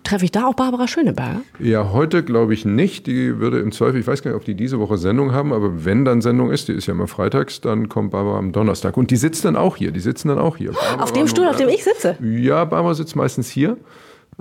Treffe 0.03 0.25
ich 0.25 0.31
da 0.31 0.45
auch 0.45 0.53
Barbara 0.53 0.87
Schöneberger? 0.87 1.41
Ja, 1.59 1.91
heute 1.91 2.23
glaube 2.23 2.53
ich 2.53 2.65
nicht. 2.65 3.07
Die 3.07 3.39
würde 3.39 3.59
im 3.59 3.71
Zweifel, 3.71 3.99
ich 3.99 4.07
weiß 4.07 4.21
gar 4.23 4.31
nicht, 4.31 4.37
ob 4.37 4.45
die 4.45 4.55
diese 4.55 4.79
Woche 4.79 4.97
Sendung 4.97 5.33
haben, 5.33 5.51
aber 5.51 5.85
wenn 5.85 6.05
dann 6.05 6.21
Sendung 6.21 6.49
ist, 6.49 6.69
die 6.69 6.73
ist 6.73 6.87
ja 6.87 6.93
immer 6.93 7.07
freitags, 7.07 7.59
dann 7.61 7.89
kommt 7.89 8.11
Barbara 8.11 8.37
am 8.37 8.53
Donnerstag. 8.53 8.95
Und 8.95 9.11
die 9.11 9.17
sitzt 9.17 9.43
dann 9.43 9.55
auch 9.55 9.75
hier. 9.75 9.91
Die 9.91 9.99
sitzen 9.99 10.29
dann 10.29 10.39
auch 10.39 10.57
hier. 10.57 10.71
Barbara 10.71 11.03
auf 11.03 11.11
dem 11.11 11.27
Stuhl, 11.27 11.47
auf 11.47 11.57
dem 11.57 11.69
ich 11.69 11.83
sitze? 11.83 12.17
Ja, 12.21 12.63
Barbara 12.65 12.93
sitzt 12.93 13.15
meistens 13.15 13.49
hier. 13.49 13.77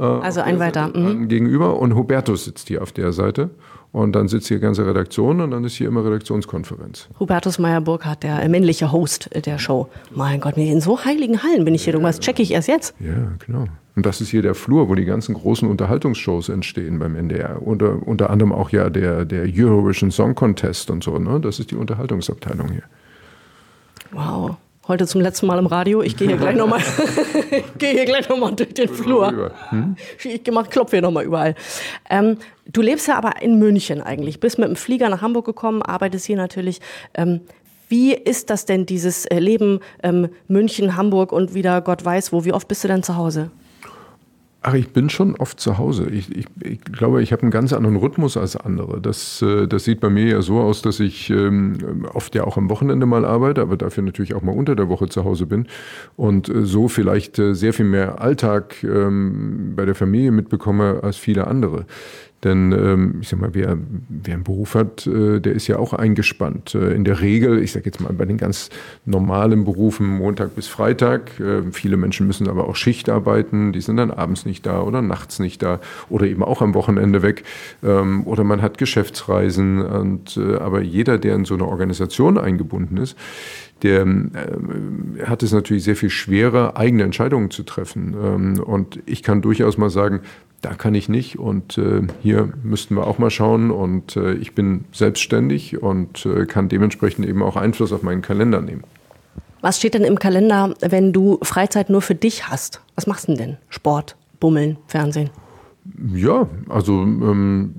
Äh, 0.00 0.04
also 0.04 0.40
ein 0.40 0.58
weiter. 0.58 0.90
Mhm. 0.94 1.28
Gegenüber. 1.28 1.78
Und 1.78 1.94
Hubertus 1.94 2.46
sitzt 2.46 2.68
hier 2.68 2.82
auf 2.82 2.92
der 2.92 3.12
Seite. 3.12 3.50
Und 3.92 4.12
dann 4.12 4.28
sitzt 4.28 4.46
hier 4.46 4.58
die 4.58 4.62
ganze 4.62 4.86
Redaktion 4.86 5.40
und 5.40 5.50
dann 5.50 5.64
ist 5.64 5.74
hier 5.74 5.88
immer 5.88 6.04
Redaktionskonferenz. 6.04 7.08
Hubertus 7.18 7.58
Meyer-Burkhardt, 7.58 8.22
der 8.22 8.48
männliche 8.48 8.92
Host 8.92 9.28
der 9.44 9.58
Show. 9.58 9.88
Mein 10.14 10.40
Gott, 10.40 10.56
in 10.56 10.80
so 10.80 11.04
heiligen 11.04 11.42
Hallen 11.42 11.64
bin 11.64 11.74
ich 11.74 11.82
hier. 11.82 11.94
Irgendwas 11.94 12.20
checke 12.20 12.40
ich 12.40 12.52
erst 12.52 12.68
jetzt. 12.68 12.94
Ja, 13.00 13.32
genau. 13.44 13.66
Und 13.96 14.06
das 14.06 14.20
ist 14.20 14.28
hier 14.28 14.42
der 14.42 14.54
Flur, 14.54 14.88
wo 14.88 14.94
die 14.94 15.04
ganzen 15.04 15.34
großen 15.34 15.68
Unterhaltungsshows 15.68 16.50
entstehen 16.50 17.00
beim 17.00 17.16
NDR. 17.16 17.60
Unter, 17.66 18.06
unter 18.06 18.30
anderem 18.30 18.52
auch 18.52 18.70
ja 18.70 18.90
der, 18.90 19.24
der 19.24 19.42
Eurovision 19.52 20.12
Song 20.12 20.36
Contest 20.36 20.88
und 20.90 21.02
so. 21.02 21.18
Ne? 21.18 21.40
Das 21.40 21.58
ist 21.58 21.72
die 21.72 21.76
Unterhaltungsabteilung 21.76 22.70
hier. 22.70 22.84
Wow 24.12 24.56
heute 24.90 25.06
zum 25.06 25.20
letzten 25.20 25.46
Mal 25.46 25.58
im 25.60 25.66
Radio. 25.66 26.02
Ich 26.02 26.16
gehe 26.16 26.26
hier 26.26 26.36
gleich 26.36 26.56
nochmal 26.56 26.80
gehe 27.78 28.04
noch 28.28 28.50
durch 28.50 28.74
den 28.74 28.88
Flur. 28.88 29.52
Hm? 29.70 29.96
Ich 30.24 30.42
klopfe 30.42 30.96
hier 30.96 31.02
nochmal 31.02 31.24
überall. 31.24 31.54
Ähm, 32.10 32.38
du 32.66 32.82
lebst 32.82 33.06
ja 33.06 33.16
aber 33.16 33.40
in 33.40 33.58
München 33.60 34.02
eigentlich. 34.02 34.40
Bist 34.40 34.58
mit 34.58 34.68
dem 34.68 34.74
Flieger 34.74 35.08
nach 35.08 35.22
Hamburg 35.22 35.46
gekommen, 35.46 35.80
arbeitest 35.82 36.26
hier 36.26 36.36
natürlich. 36.36 36.80
Ähm, 37.14 37.40
wie 37.88 38.14
ist 38.14 38.50
das 38.50 38.66
denn, 38.66 38.84
dieses 38.84 39.26
äh, 39.26 39.38
Leben 39.38 39.78
ähm, 40.02 40.28
München, 40.48 40.96
Hamburg 40.96 41.30
und 41.30 41.54
wieder 41.54 41.80
Gott 41.82 42.04
weiß 42.04 42.32
wo? 42.32 42.44
Wie 42.44 42.52
oft 42.52 42.66
bist 42.66 42.82
du 42.82 42.88
denn 42.88 43.04
zu 43.04 43.16
Hause? 43.16 43.52
Ach, 44.62 44.74
ich 44.74 44.90
bin 44.90 45.08
schon 45.08 45.36
oft 45.36 45.58
zu 45.58 45.78
Hause. 45.78 46.10
Ich, 46.10 46.36
ich, 46.36 46.44
ich 46.60 46.80
glaube, 46.82 47.22
ich 47.22 47.32
habe 47.32 47.42
einen 47.42 47.50
ganz 47.50 47.72
anderen 47.72 47.96
Rhythmus 47.96 48.36
als 48.36 48.56
andere. 48.56 49.00
Das, 49.00 49.40
äh, 49.40 49.66
das 49.66 49.84
sieht 49.84 50.00
bei 50.00 50.10
mir 50.10 50.26
ja 50.26 50.42
so 50.42 50.60
aus, 50.60 50.82
dass 50.82 51.00
ich 51.00 51.30
ähm, 51.30 52.06
oft 52.12 52.34
ja 52.34 52.44
auch 52.44 52.58
am 52.58 52.68
Wochenende 52.68 53.06
mal 53.06 53.24
arbeite, 53.24 53.62
aber 53.62 53.78
dafür 53.78 54.02
natürlich 54.02 54.34
auch 54.34 54.42
mal 54.42 54.54
unter 54.54 54.76
der 54.76 54.90
Woche 54.90 55.08
zu 55.08 55.24
Hause 55.24 55.46
bin 55.46 55.66
und 56.16 56.50
äh, 56.50 56.66
so 56.66 56.88
vielleicht 56.88 57.38
äh, 57.38 57.54
sehr 57.54 57.72
viel 57.72 57.86
mehr 57.86 58.20
Alltag 58.20 58.84
ähm, 58.84 59.72
bei 59.76 59.86
der 59.86 59.94
Familie 59.94 60.30
mitbekomme 60.30 61.00
als 61.02 61.16
viele 61.16 61.46
andere. 61.46 61.86
Denn 62.42 62.72
ähm, 62.72 63.18
ich 63.20 63.28
sag 63.28 63.40
mal, 63.40 63.50
wer, 63.52 63.76
wer 64.08 64.34
einen 64.34 64.44
Beruf 64.44 64.74
hat, 64.74 65.06
äh, 65.06 65.40
der 65.40 65.52
ist 65.52 65.66
ja 65.66 65.78
auch 65.78 65.92
eingespannt. 65.92 66.74
Äh, 66.74 66.94
in 66.94 67.04
der 67.04 67.20
Regel, 67.20 67.62
ich 67.62 67.72
sage 67.72 67.86
jetzt 67.86 68.00
mal 68.00 68.12
bei 68.14 68.24
den 68.24 68.38
ganz 68.38 68.70
normalen 69.04 69.64
Berufen 69.64 70.06
Montag 70.06 70.54
bis 70.56 70.66
Freitag. 70.66 71.38
Äh, 71.38 71.70
viele 71.72 71.98
Menschen 71.98 72.26
müssen 72.26 72.48
aber 72.48 72.66
auch 72.66 72.76
Schicht 72.76 73.10
arbeiten, 73.10 73.72
die 73.72 73.82
sind 73.82 73.98
dann 73.98 74.10
abends 74.10 74.46
nicht 74.46 74.64
da 74.64 74.80
oder 74.80 75.02
nachts 75.02 75.38
nicht 75.38 75.62
da 75.62 75.80
oder 76.08 76.26
eben 76.26 76.42
auch 76.42 76.62
am 76.62 76.72
Wochenende 76.72 77.22
weg. 77.22 77.44
Ähm, 77.82 78.26
oder 78.26 78.42
man 78.44 78.62
hat 78.62 78.78
Geschäftsreisen. 78.78 79.82
Und, 79.82 80.38
äh, 80.38 80.56
aber 80.56 80.80
jeder, 80.80 81.18
der 81.18 81.34
in 81.34 81.44
so 81.44 81.54
eine 81.54 81.66
Organisation 81.66 82.38
eingebunden 82.38 82.96
ist, 82.96 83.18
der 83.82 84.02
äh, 84.02 85.26
hat 85.26 85.42
es 85.42 85.52
natürlich 85.52 85.84
sehr 85.84 85.96
viel 85.96 86.10
schwerer, 86.10 86.76
eigene 86.76 87.02
Entscheidungen 87.02 87.50
zu 87.50 87.62
treffen. 87.62 88.14
Ähm, 88.22 88.62
und 88.62 89.00
ich 89.06 89.22
kann 89.22 89.42
durchaus 89.42 89.78
mal 89.78 89.90
sagen, 89.90 90.20
da 90.62 90.74
kann 90.74 90.94
ich 90.94 91.08
nicht 91.08 91.38
und 91.38 91.78
äh, 91.78 92.02
hier 92.22 92.52
müssten 92.62 92.94
wir 92.94 93.06
auch 93.06 93.18
mal 93.18 93.30
schauen 93.30 93.70
und 93.70 94.16
äh, 94.16 94.34
ich 94.34 94.54
bin 94.54 94.84
selbstständig 94.92 95.82
und 95.82 96.26
äh, 96.26 96.44
kann 96.46 96.68
dementsprechend 96.68 97.26
eben 97.26 97.42
auch 97.42 97.56
Einfluss 97.56 97.92
auf 97.92 98.02
meinen 98.02 98.22
Kalender 98.22 98.60
nehmen. 98.60 98.84
Was 99.62 99.78
steht 99.78 99.94
denn 99.94 100.04
im 100.04 100.18
Kalender, 100.18 100.74
wenn 100.80 101.12
du 101.12 101.38
Freizeit 101.42 101.90
nur 101.90 102.02
für 102.02 102.14
dich 102.14 102.48
hast? 102.48 102.80
Was 102.94 103.06
machst 103.06 103.28
du 103.28 103.34
denn? 103.34 103.56
Sport, 103.68 104.16
Bummeln, 104.38 104.78
Fernsehen? 104.86 105.30
Ja, 106.14 106.48
also 106.68 107.02
ähm, 107.02 107.74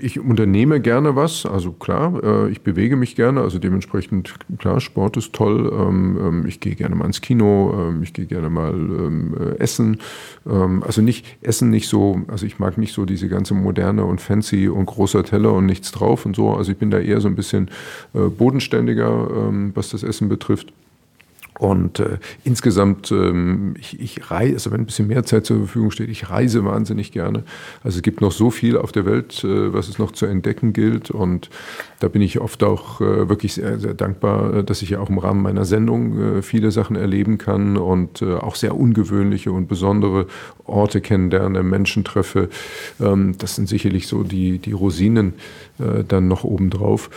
ich 0.00 0.20
unternehme 0.20 0.80
gerne 0.80 1.16
was. 1.16 1.46
Also 1.46 1.72
klar, 1.72 2.22
äh, 2.22 2.50
ich 2.50 2.62
bewege 2.62 2.96
mich 2.96 3.16
gerne. 3.16 3.40
Also 3.40 3.58
dementsprechend, 3.58 4.34
klar, 4.58 4.80
Sport 4.80 5.16
ist 5.16 5.32
toll. 5.32 5.72
Ähm, 5.72 6.18
ähm 6.20 6.46
ich 6.46 6.60
gehe 6.60 6.74
gerne 6.74 6.94
mal 6.94 7.06
ins 7.06 7.20
Kino. 7.20 7.74
Ähm, 7.88 8.02
ich 8.02 8.12
gehe 8.12 8.26
gerne 8.26 8.50
mal 8.50 8.74
ähm, 8.74 9.34
äh, 9.38 9.58
essen. 9.58 9.98
Ähm, 10.46 10.82
also 10.82 11.02
nicht 11.02 11.26
Essen 11.42 11.70
nicht 11.70 11.88
so. 11.88 12.22
Also 12.28 12.46
ich 12.46 12.58
mag 12.58 12.78
nicht 12.78 12.92
so 12.92 13.04
diese 13.04 13.28
ganze 13.28 13.54
moderne 13.54 14.04
und 14.04 14.20
fancy 14.20 14.68
und 14.68 14.86
großer 14.86 15.24
Teller 15.24 15.52
und 15.52 15.66
nichts 15.66 15.92
drauf 15.92 16.26
und 16.26 16.36
so. 16.36 16.52
Also 16.52 16.72
ich 16.72 16.78
bin 16.78 16.90
da 16.90 16.98
eher 16.98 17.20
so 17.20 17.28
ein 17.28 17.36
bisschen 17.36 17.70
äh, 18.14 18.28
bodenständiger, 18.28 19.06
was 19.74 19.90
das 19.90 20.02
Essen 20.02 20.28
betrifft. 20.28 20.72
Und 21.58 22.00
äh, 22.00 22.18
insgesamt, 22.44 23.10
ähm, 23.10 23.74
ich, 23.78 23.98
ich 23.98 24.30
reise, 24.30 24.54
also 24.54 24.72
wenn 24.72 24.80
ein 24.80 24.86
bisschen 24.86 25.08
mehr 25.08 25.24
Zeit 25.24 25.46
zur 25.46 25.58
Verfügung 25.58 25.90
steht, 25.90 26.10
ich 26.10 26.28
reise 26.28 26.64
wahnsinnig 26.64 27.12
gerne. 27.12 27.44
Also 27.82 27.96
es 27.96 28.02
gibt 28.02 28.20
noch 28.20 28.32
so 28.32 28.50
viel 28.50 28.76
auf 28.76 28.92
der 28.92 29.06
Welt, 29.06 29.42
äh, 29.42 29.72
was 29.72 29.88
es 29.88 29.98
noch 29.98 30.12
zu 30.12 30.26
entdecken 30.26 30.72
gilt. 30.72 31.10
Und 31.10 31.48
da 32.00 32.08
bin 32.08 32.20
ich 32.20 32.40
oft 32.40 32.62
auch 32.62 33.00
äh, 33.00 33.28
wirklich 33.28 33.54
sehr, 33.54 33.78
sehr 33.78 33.94
dankbar, 33.94 34.54
äh, 34.54 34.64
dass 34.64 34.82
ich 34.82 34.90
ja 34.90 35.00
auch 35.00 35.08
im 35.08 35.18
Rahmen 35.18 35.42
meiner 35.42 35.64
Sendung 35.64 36.38
äh, 36.38 36.42
viele 36.42 36.70
Sachen 36.70 36.96
erleben 36.96 37.38
kann 37.38 37.76
und 37.78 38.20
äh, 38.20 38.34
auch 38.34 38.54
sehr 38.54 38.76
ungewöhnliche 38.76 39.50
und 39.50 39.66
besondere 39.66 40.26
Orte 40.64 41.00
kennenlerne, 41.00 41.62
Menschen 41.62 42.04
treffe. 42.04 42.50
Ähm, 43.00 43.36
das 43.38 43.54
sind 43.54 43.68
sicherlich 43.68 44.08
so 44.08 44.24
die, 44.24 44.58
die 44.58 44.72
Rosinen 44.72 45.34
äh, 45.78 46.04
dann 46.04 46.28
noch 46.28 46.44
obendrauf. 46.44 47.10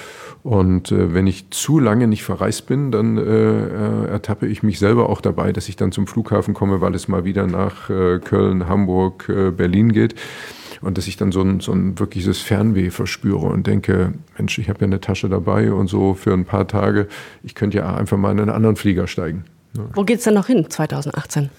Und 0.44 0.92
äh, 0.92 1.14
wenn 1.14 1.28
ich 1.28 1.50
zu 1.50 1.80
lange 1.80 2.08
nicht 2.08 2.24
verreist 2.24 2.68
bin, 2.68 2.92
dann 2.92 3.18
äh, 3.18 3.24
äh, 3.24 4.10
ertappe 4.30 4.46
ich 4.46 4.62
mich 4.62 4.78
selber 4.78 5.10
auch 5.10 5.22
dabei, 5.22 5.52
dass 5.52 5.70
ich 5.70 5.76
dann 5.76 5.92
zum 5.92 6.06
Flughafen 6.06 6.54
komme, 6.54 6.82
weil 6.82 6.94
es 6.94 7.08
mal 7.08 7.26
wieder 7.26 7.48
nach 7.48 7.90
äh, 7.90 8.20
Köln, 8.20 8.70
Hamburg, 8.70 9.28
äh, 9.28 9.50
Berlin 9.50 9.92
geht. 9.92 10.14
Und 10.82 11.00
dass 11.00 11.08
ich 11.08 11.18
dann 11.18 11.32
so 11.32 11.42
ein, 11.42 11.62
so 11.62 11.72
ein 11.72 11.98
wirkliches 11.98 12.40
Fernweh 12.40 12.92
verspüre 12.92 13.48
und 13.48 13.66
denke, 13.66 14.14
Mensch, 14.38 14.60
ich 14.60 14.70
habe 14.70 14.82
ja 14.82 14.86
eine 14.86 15.02
Tasche 15.02 15.30
dabei 15.30 15.74
und 15.74 15.88
so 15.88 16.14
für 16.14 16.32
ein 16.32 16.46
paar 16.46 16.68
Tage, 16.68 17.08
ich 17.42 17.56
könnte 17.56 17.80
ja 17.80 17.96
einfach 17.96 18.18
mal 18.18 18.32
in 18.32 18.40
einen 18.40 18.52
anderen 18.52 18.76
Flieger 18.76 19.08
steigen. 19.08 19.46
Wo 19.96 20.06
es 20.08 20.24
denn 20.24 20.36
noch 20.36 20.46
hin 20.46 20.70
2018? 20.70 21.50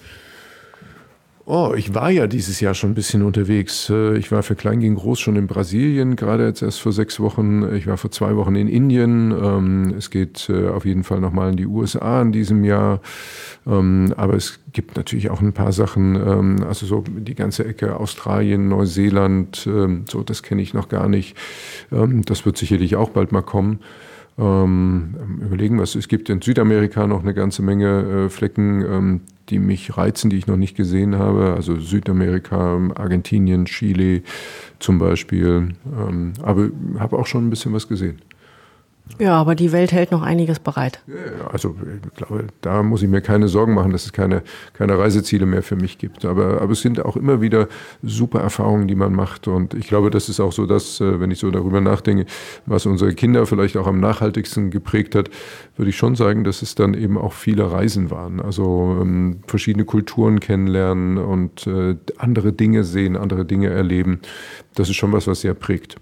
Oh, 1.53 1.73
ich 1.75 1.93
war 1.93 2.09
ja 2.09 2.27
dieses 2.27 2.61
Jahr 2.61 2.73
schon 2.73 2.91
ein 2.91 2.93
bisschen 2.93 3.23
unterwegs. 3.23 3.89
Äh, 3.89 4.15
ich 4.17 4.31
war 4.31 4.41
für 4.41 4.55
Klein 4.55 4.79
gegen 4.79 4.95
Groß 4.95 5.19
schon 5.19 5.35
in 5.35 5.47
Brasilien, 5.47 6.15
gerade 6.15 6.45
jetzt 6.45 6.61
erst 6.61 6.79
vor 6.79 6.93
sechs 6.93 7.19
Wochen. 7.19 7.75
Ich 7.75 7.87
war 7.87 7.97
vor 7.97 8.09
zwei 8.09 8.37
Wochen 8.37 8.55
in 8.55 8.69
Indien. 8.69 9.31
Ähm, 9.31 9.93
es 9.97 10.11
geht 10.11 10.47
äh, 10.49 10.69
auf 10.69 10.85
jeden 10.85 11.03
Fall 11.03 11.19
nochmal 11.19 11.49
in 11.49 11.57
die 11.57 11.65
USA 11.65 12.21
in 12.21 12.31
diesem 12.31 12.63
Jahr. 12.63 13.01
Ähm, 13.67 14.13
aber 14.15 14.35
es 14.35 14.61
gibt 14.71 14.95
natürlich 14.95 15.29
auch 15.29 15.41
ein 15.41 15.51
paar 15.51 15.73
Sachen, 15.73 16.15
ähm, 16.15 16.63
also 16.65 16.85
so 16.85 17.03
die 17.05 17.35
ganze 17.35 17.65
Ecke 17.65 17.99
Australien, 17.99 18.69
Neuseeland, 18.69 19.67
so 20.09 20.23
das 20.23 20.43
kenne 20.43 20.61
ich 20.61 20.73
noch 20.73 20.87
gar 20.87 21.09
nicht. 21.09 21.35
Das 21.89 22.45
wird 22.45 22.57
sicherlich 22.57 22.95
auch 22.95 23.09
bald 23.09 23.33
mal 23.33 23.41
kommen. 23.41 23.79
Ähm, 24.37 25.39
überlegen, 25.41 25.79
was 25.79 25.95
es 25.95 26.07
gibt 26.07 26.29
in 26.29 26.41
Südamerika 26.41 27.05
noch 27.05 27.21
eine 27.21 27.33
ganze 27.33 27.61
Menge 27.61 28.25
äh, 28.25 28.29
Flecken, 28.29 28.83
ähm, 28.85 29.21
die 29.49 29.59
mich 29.59 29.97
reizen, 29.97 30.29
die 30.29 30.37
ich 30.37 30.47
noch 30.47 30.57
nicht 30.57 30.75
gesehen 30.75 31.15
habe. 31.15 31.53
Also 31.53 31.79
Südamerika, 31.79 32.79
Argentinien, 32.95 33.65
Chile 33.65 34.23
zum 34.79 34.97
Beispiel. 34.99 35.73
Ähm, 35.85 36.33
aber 36.41 36.69
habe 36.97 37.17
auch 37.17 37.27
schon 37.27 37.47
ein 37.47 37.49
bisschen 37.49 37.73
was 37.73 37.87
gesehen. 37.87 38.19
Ja, 39.19 39.39
aber 39.39 39.55
die 39.55 39.71
Welt 39.71 39.91
hält 39.91 40.11
noch 40.11 40.21
einiges 40.21 40.59
bereit. 40.59 41.03
Also 41.51 41.75
ich 42.05 42.15
glaube, 42.15 42.47
da 42.61 42.83
muss 42.83 43.01
ich 43.01 43.09
mir 43.09 43.21
keine 43.21 43.47
Sorgen 43.47 43.73
machen, 43.73 43.91
dass 43.91 44.05
es 44.05 44.13
keine, 44.13 44.43
keine 44.73 44.97
Reiseziele 44.97 45.45
mehr 45.45 45.63
für 45.63 45.75
mich 45.75 45.97
gibt. 45.97 46.25
Aber, 46.25 46.61
aber 46.61 46.71
es 46.71 46.81
sind 46.81 47.03
auch 47.03 47.15
immer 47.15 47.41
wieder 47.41 47.67
super 48.01 48.39
Erfahrungen, 48.39 48.87
die 48.87 48.95
man 48.95 49.13
macht. 49.13 49.47
Und 49.47 49.73
ich 49.73 49.87
glaube, 49.87 50.09
das 50.09 50.29
ist 50.29 50.39
auch 50.39 50.51
so, 50.51 50.65
dass, 50.65 51.01
äh, 51.01 51.19
wenn 51.19 51.31
ich 51.31 51.39
so 51.39 51.51
darüber 51.51 51.81
nachdenke, 51.81 52.25
was 52.65 52.85
unsere 52.85 53.13
Kinder 53.13 53.45
vielleicht 53.45 53.77
auch 53.77 53.87
am 53.87 53.99
nachhaltigsten 53.99 54.71
geprägt 54.71 55.15
hat, 55.15 55.29
würde 55.75 55.89
ich 55.89 55.97
schon 55.97 56.15
sagen, 56.15 56.43
dass 56.43 56.61
es 56.61 56.75
dann 56.75 56.93
eben 56.93 57.17
auch 57.17 57.33
viele 57.33 57.71
Reisen 57.71 58.11
waren. 58.11 58.39
Also 58.39 58.97
ähm, 59.01 59.39
verschiedene 59.47 59.85
Kulturen 59.85 60.39
kennenlernen 60.39 61.17
und 61.17 61.67
äh, 61.67 61.95
andere 62.17 62.53
Dinge 62.53 62.83
sehen, 62.83 63.17
andere 63.17 63.45
Dinge 63.45 63.69
erleben. 63.69 64.19
Das 64.75 64.89
ist 64.89 64.95
schon 64.95 65.11
was, 65.11 65.27
was 65.27 65.41
sehr 65.41 65.53
prägt 65.53 65.95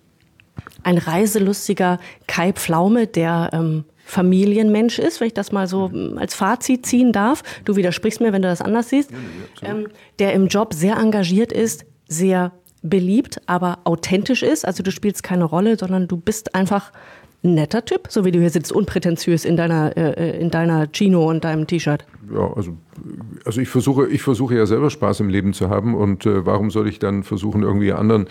ein 0.84 0.98
reiselustiger 0.98 2.00
Kai 2.28 2.54
Pflaume, 2.54 3.08
der 3.08 3.50
ähm, 3.54 3.86
Familienmensch 4.06 4.98
ist, 4.98 5.20
wenn 5.20 5.28
ich 5.28 5.34
das 5.34 5.52
mal 5.52 5.68
so 5.68 5.92
ähm, 5.94 6.18
als 6.18 6.34
Fazit 6.34 6.86
ziehen 6.86 7.12
darf. 7.12 7.44
Du 7.66 7.76
widersprichst 7.76 8.22
mir, 8.22 8.34
wenn 8.34 8.42
du 8.42 8.48
das 8.48 8.62
anders 8.62 8.90
siehst. 8.90 9.12
Ähm, 9.62 9.88
der 10.18 10.34
im 10.34 10.48
Job 10.48 10.74
sehr 10.74 10.98
engagiert 10.98 11.52
ist, 11.52 11.86
sehr 12.08 12.52
beliebt, 12.82 13.42
aber 13.46 13.80
authentisch 13.84 14.42
ist. 14.42 14.66
Also 14.66 14.84
du 14.84 14.92
spielst 14.92 15.22
keine 15.22 15.44
Rolle, 15.44 15.78
sondern 15.78 16.08
du 16.08 16.18
bist 16.18 16.56
einfach 16.56 16.92
ein 17.44 17.54
netter 17.54 17.86
Typ, 17.86 18.08
so 18.10 18.26
wie 18.26 18.32
du 18.32 18.40
hier 18.40 18.50
sitzt, 18.50 18.72
unprätentiös 18.72 19.46
in 19.46 19.56
deiner, 19.56 19.96
äh, 19.96 20.12
äh 20.12 20.40
in 20.40 20.50
deiner 20.50 20.88
Chino 20.92 21.30
und 21.30 21.44
deinem 21.44 21.68
T-Shirt. 21.68 22.06
Ja, 22.34 22.54
also 22.54 22.78
also 23.46 23.62
ich 23.62 23.70
versuche, 23.70 24.08
ich 24.08 24.22
versuche 24.22 24.56
ja 24.56 24.66
selber 24.66 24.90
Spaß 24.90 25.22
im 25.22 25.30
Leben 25.30 25.54
zu 25.54 25.70
haben 25.70 25.96
und 25.96 26.26
äh, 26.26 26.46
warum 26.46 26.72
soll 26.72 26.88
ich 26.88 27.00
dann 27.00 27.24
versuchen, 27.24 27.64
irgendwie 27.64 27.94
anderen 27.94 28.28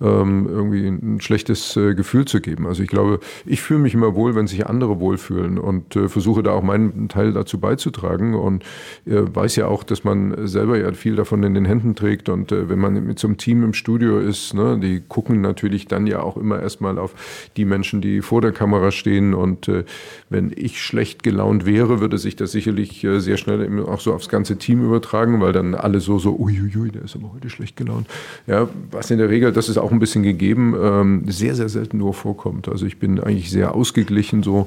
ähm, 0.00 0.46
irgendwie 0.48 0.86
ein 0.86 1.20
schlechtes 1.20 1.76
äh, 1.76 1.94
Gefühl 1.94 2.24
zu 2.24 2.40
geben? 2.40 2.66
Also 2.66 2.82
ich 2.82 2.88
glaube, 2.88 3.20
ich 3.44 3.62
fühle 3.62 3.80
mich 3.80 3.94
immer 3.94 4.14
wohl, 4.14 4.34
wenn 4.34 4.46
sich 4.46 4.66
andere 4.66 5.00
wohlfühlen 5.00 5.58
und 5.58 5.96
äh, 5.96 6.08
versuche 6.08 6.42
da 6.42 6.52
auch 6.52 6.62
meinen 6.62 7.08
Teil 7.08 7.32
dazu 7.32 7.58
beizutragen 7.58 8.34
und 8.34 8.64
äh, 9.06 9.22
weiß 9.34 9.56
ja 9.56 9.66
auch, 9.66 9.84
dass 9.84 10.04
man 10.04 10.46
selber 10.46 10.78
ja 10.78 10.92
viel 10.92 11.16
davon 11.16 11.42
in 11.42 11.54
den 11.54 11.64
Händen 11.64 11.94
trägt 11.94 12.28
und 12.28 12.52
äh, 12.52 12.68
wenn 12.68 12.78
man 12.78 13.04
mit 13.04 13.18
so 13.18 13.28
einem 13.28 13.36
Team 13.36 13.64
im 13.64 13.74
Studio 13.74 14.18
ist, 14.18 14.54
ne, 14.54 14.78
die 14.80 15.00
gucken 15.00 15.40
natürlich 15.40 15.88
dann 15.88 16.06
ja 16.06 16.22
auch 16.22 16.36
immer 16.36 16.60
erstmal 16.60 16.98
auf 16.98 17.14
die 17.56 17.64
Menschen, 17.64 18.00
die 18.00 18.22
vor 18.22 18.40
der 18.40 18.52
Kamera 18.52 18.90
stehen 18.90 19.34
und 19.34 19.68
äh, 19.68 19.84
wenn 20.30 20.52
ich 20.54 20.80
schlecht 20.82 21.22
gelaunt 21.22 21.66
wäre, 21.66 22.00
würde 22.00 22.18
sich 22.18 22.36
das 22.36 22.52
sicherlich 22.52 23.06
sehr 23.18 23.31
schnell 23.36 23.84
auch 23.84 24.00
so 24.00 24.12
aufs 24.12 24.28
ganze 24.28 24.56
Team 24.56 24.84
übertragen, 24.84 25.40
weil 25.40 25.52
dann 25.52 25.74
alle 25.74 26.00
so, 26.00 26.18
so, 26.18 26.36
uiuiui, 26.38 26.90
der 26.90 27.02
ist 27.02 27.16
aber 27.16 27.32
heute 27.34 27.50
schlecht 27.50 27.76
gelaunt. 27.76 28.06
Ja, 28.46 28.68
was 28.90 29.10
in 29.10 29.18
der 29.18 29.28
Regel, 29.28 29.52
das 29.52 29.68
ist 29.68 29.78
auch 29.78 29.92
ein 29.92 29.98
bisschen 29.98 30.22
gegeben, 30.22 30.74
ähm, 30.80 31.24
sehr, 31.28 31.54
sehr 31.54 31.68
selten 31.68 31.98
nur 31.98 32.14
vorkommt. 32.14 32.68
Also 32.68 32.86
ich 32.86 32.98
bin 32.98 33.20
eigentlich 33.20 33.50
sehr 33.50 33.74
ausgeglichen 33.74 34.42
so 34.42 34.66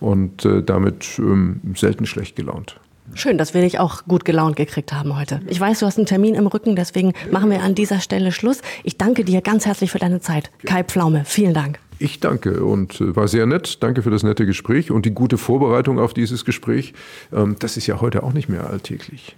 und 0.00 0.44
äh, 0.44 0.62
damit 0.62 1.18
ähm, 1.18 1.60
selten 1.74 2.06
schlecht 2.06 2.36
gelaunt. 2.36 2.78
Schön, 3.14 3.38
dass 3.38 3.54
wir 3.54 3.62
dich 3.62 3.78
auch 3.78 4.04
gut 4.04 4.24
gelaunt 4.24 4.56
gekriegt 4.56 4.92
haben 4.92 5.16
heute. 5.16 5.40
Ich 5.46 5.60
weiß, 5.60 5.78
du 5.78 5.86
hast 5.86 5.96
einen 5.96 6.06
Termin 6.06 6.34
im 6.34 6.46
Rücken, 6.46 6.76
deswegen 6.76 7.12
machen 7.30 7.50
wir 7.50 7.62
an 7.62 7.74
dieser 7.74 8.00
Stelle 8.00 8.32
Schluss. 8.32 8.60
Ich 8.82 8.98
danke 8.98 9.24
dir 9.24 9.40
ganz 9.42 9.64
herzlich 9.64 9.90
für 9.90 9.98
deine 9.98 10.20
Zeit. 10.20 10.50
Kai 10.64 10.82
Pflaume, 10.82 11.22
vielen 11.24 11.54
Dank. 11.54 11.78
Ich 11.98 12.20
danke 12.20 12.64
und 12.64 13.00
äh, 13.00 13.16
war 13.16 13.28
sehr 13.28 13.46
nett. 13.46 13.82
Danke 13.82 14.02
für 14.02 14.10
das 14.10 14.22
nette 14.22 14.46
Gespräch 14.46 14.90
und 14.90 15.06
die 15.06 15.12
gute 15.12 15.38
Vorbereitung 15.38 15.98
auf 15.98 16.14
dieses 16.14 16.44
Gespräch. 16.44 16.92
Ähm, 17.32 17.56
das 17.58 17.76
ist 17.76 17.86
ja 17.86 18.00
heute 18.00 18.22
auch 18.22 18.32
nicht 18.32 18.48
mehr 18.48 18.68
alltäglich. 18.68 19.36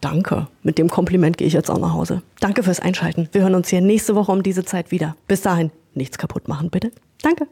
Danke. 0.00 0.46
Mit 0.62 0.78
dem 0.78 0.88
Kompliment 0.88 1.38
gehe 1.38 1.46
ich 1.46 1.54
jetzt 1.54 1.70
auch 1.70 1.80
nach 1.80 1.94
Hause. 1.94 2.22
Danke 2.40 2.62
fürs 2.62 2.80
Einschalten. 2.80 3.28
Wir 3.32 3.42
hören 3.42 3.54
uns 3.54 3.68
hier 3.68 3.80
nächste 3.80 4.14
Woche 4.14 4.30
um 4.30 4.42
diese 4.42 4.64
Zeit 4.64 4.90
wieder. 4.90 5.16
Bis 5.26 5.40
dahin, 5.40 5.70
nichts 5.94 6.18
kaputt 6.18 6.48
machen, 6.48 6.70
bitte. 6.70 6.92
Danke. 7.22 7.46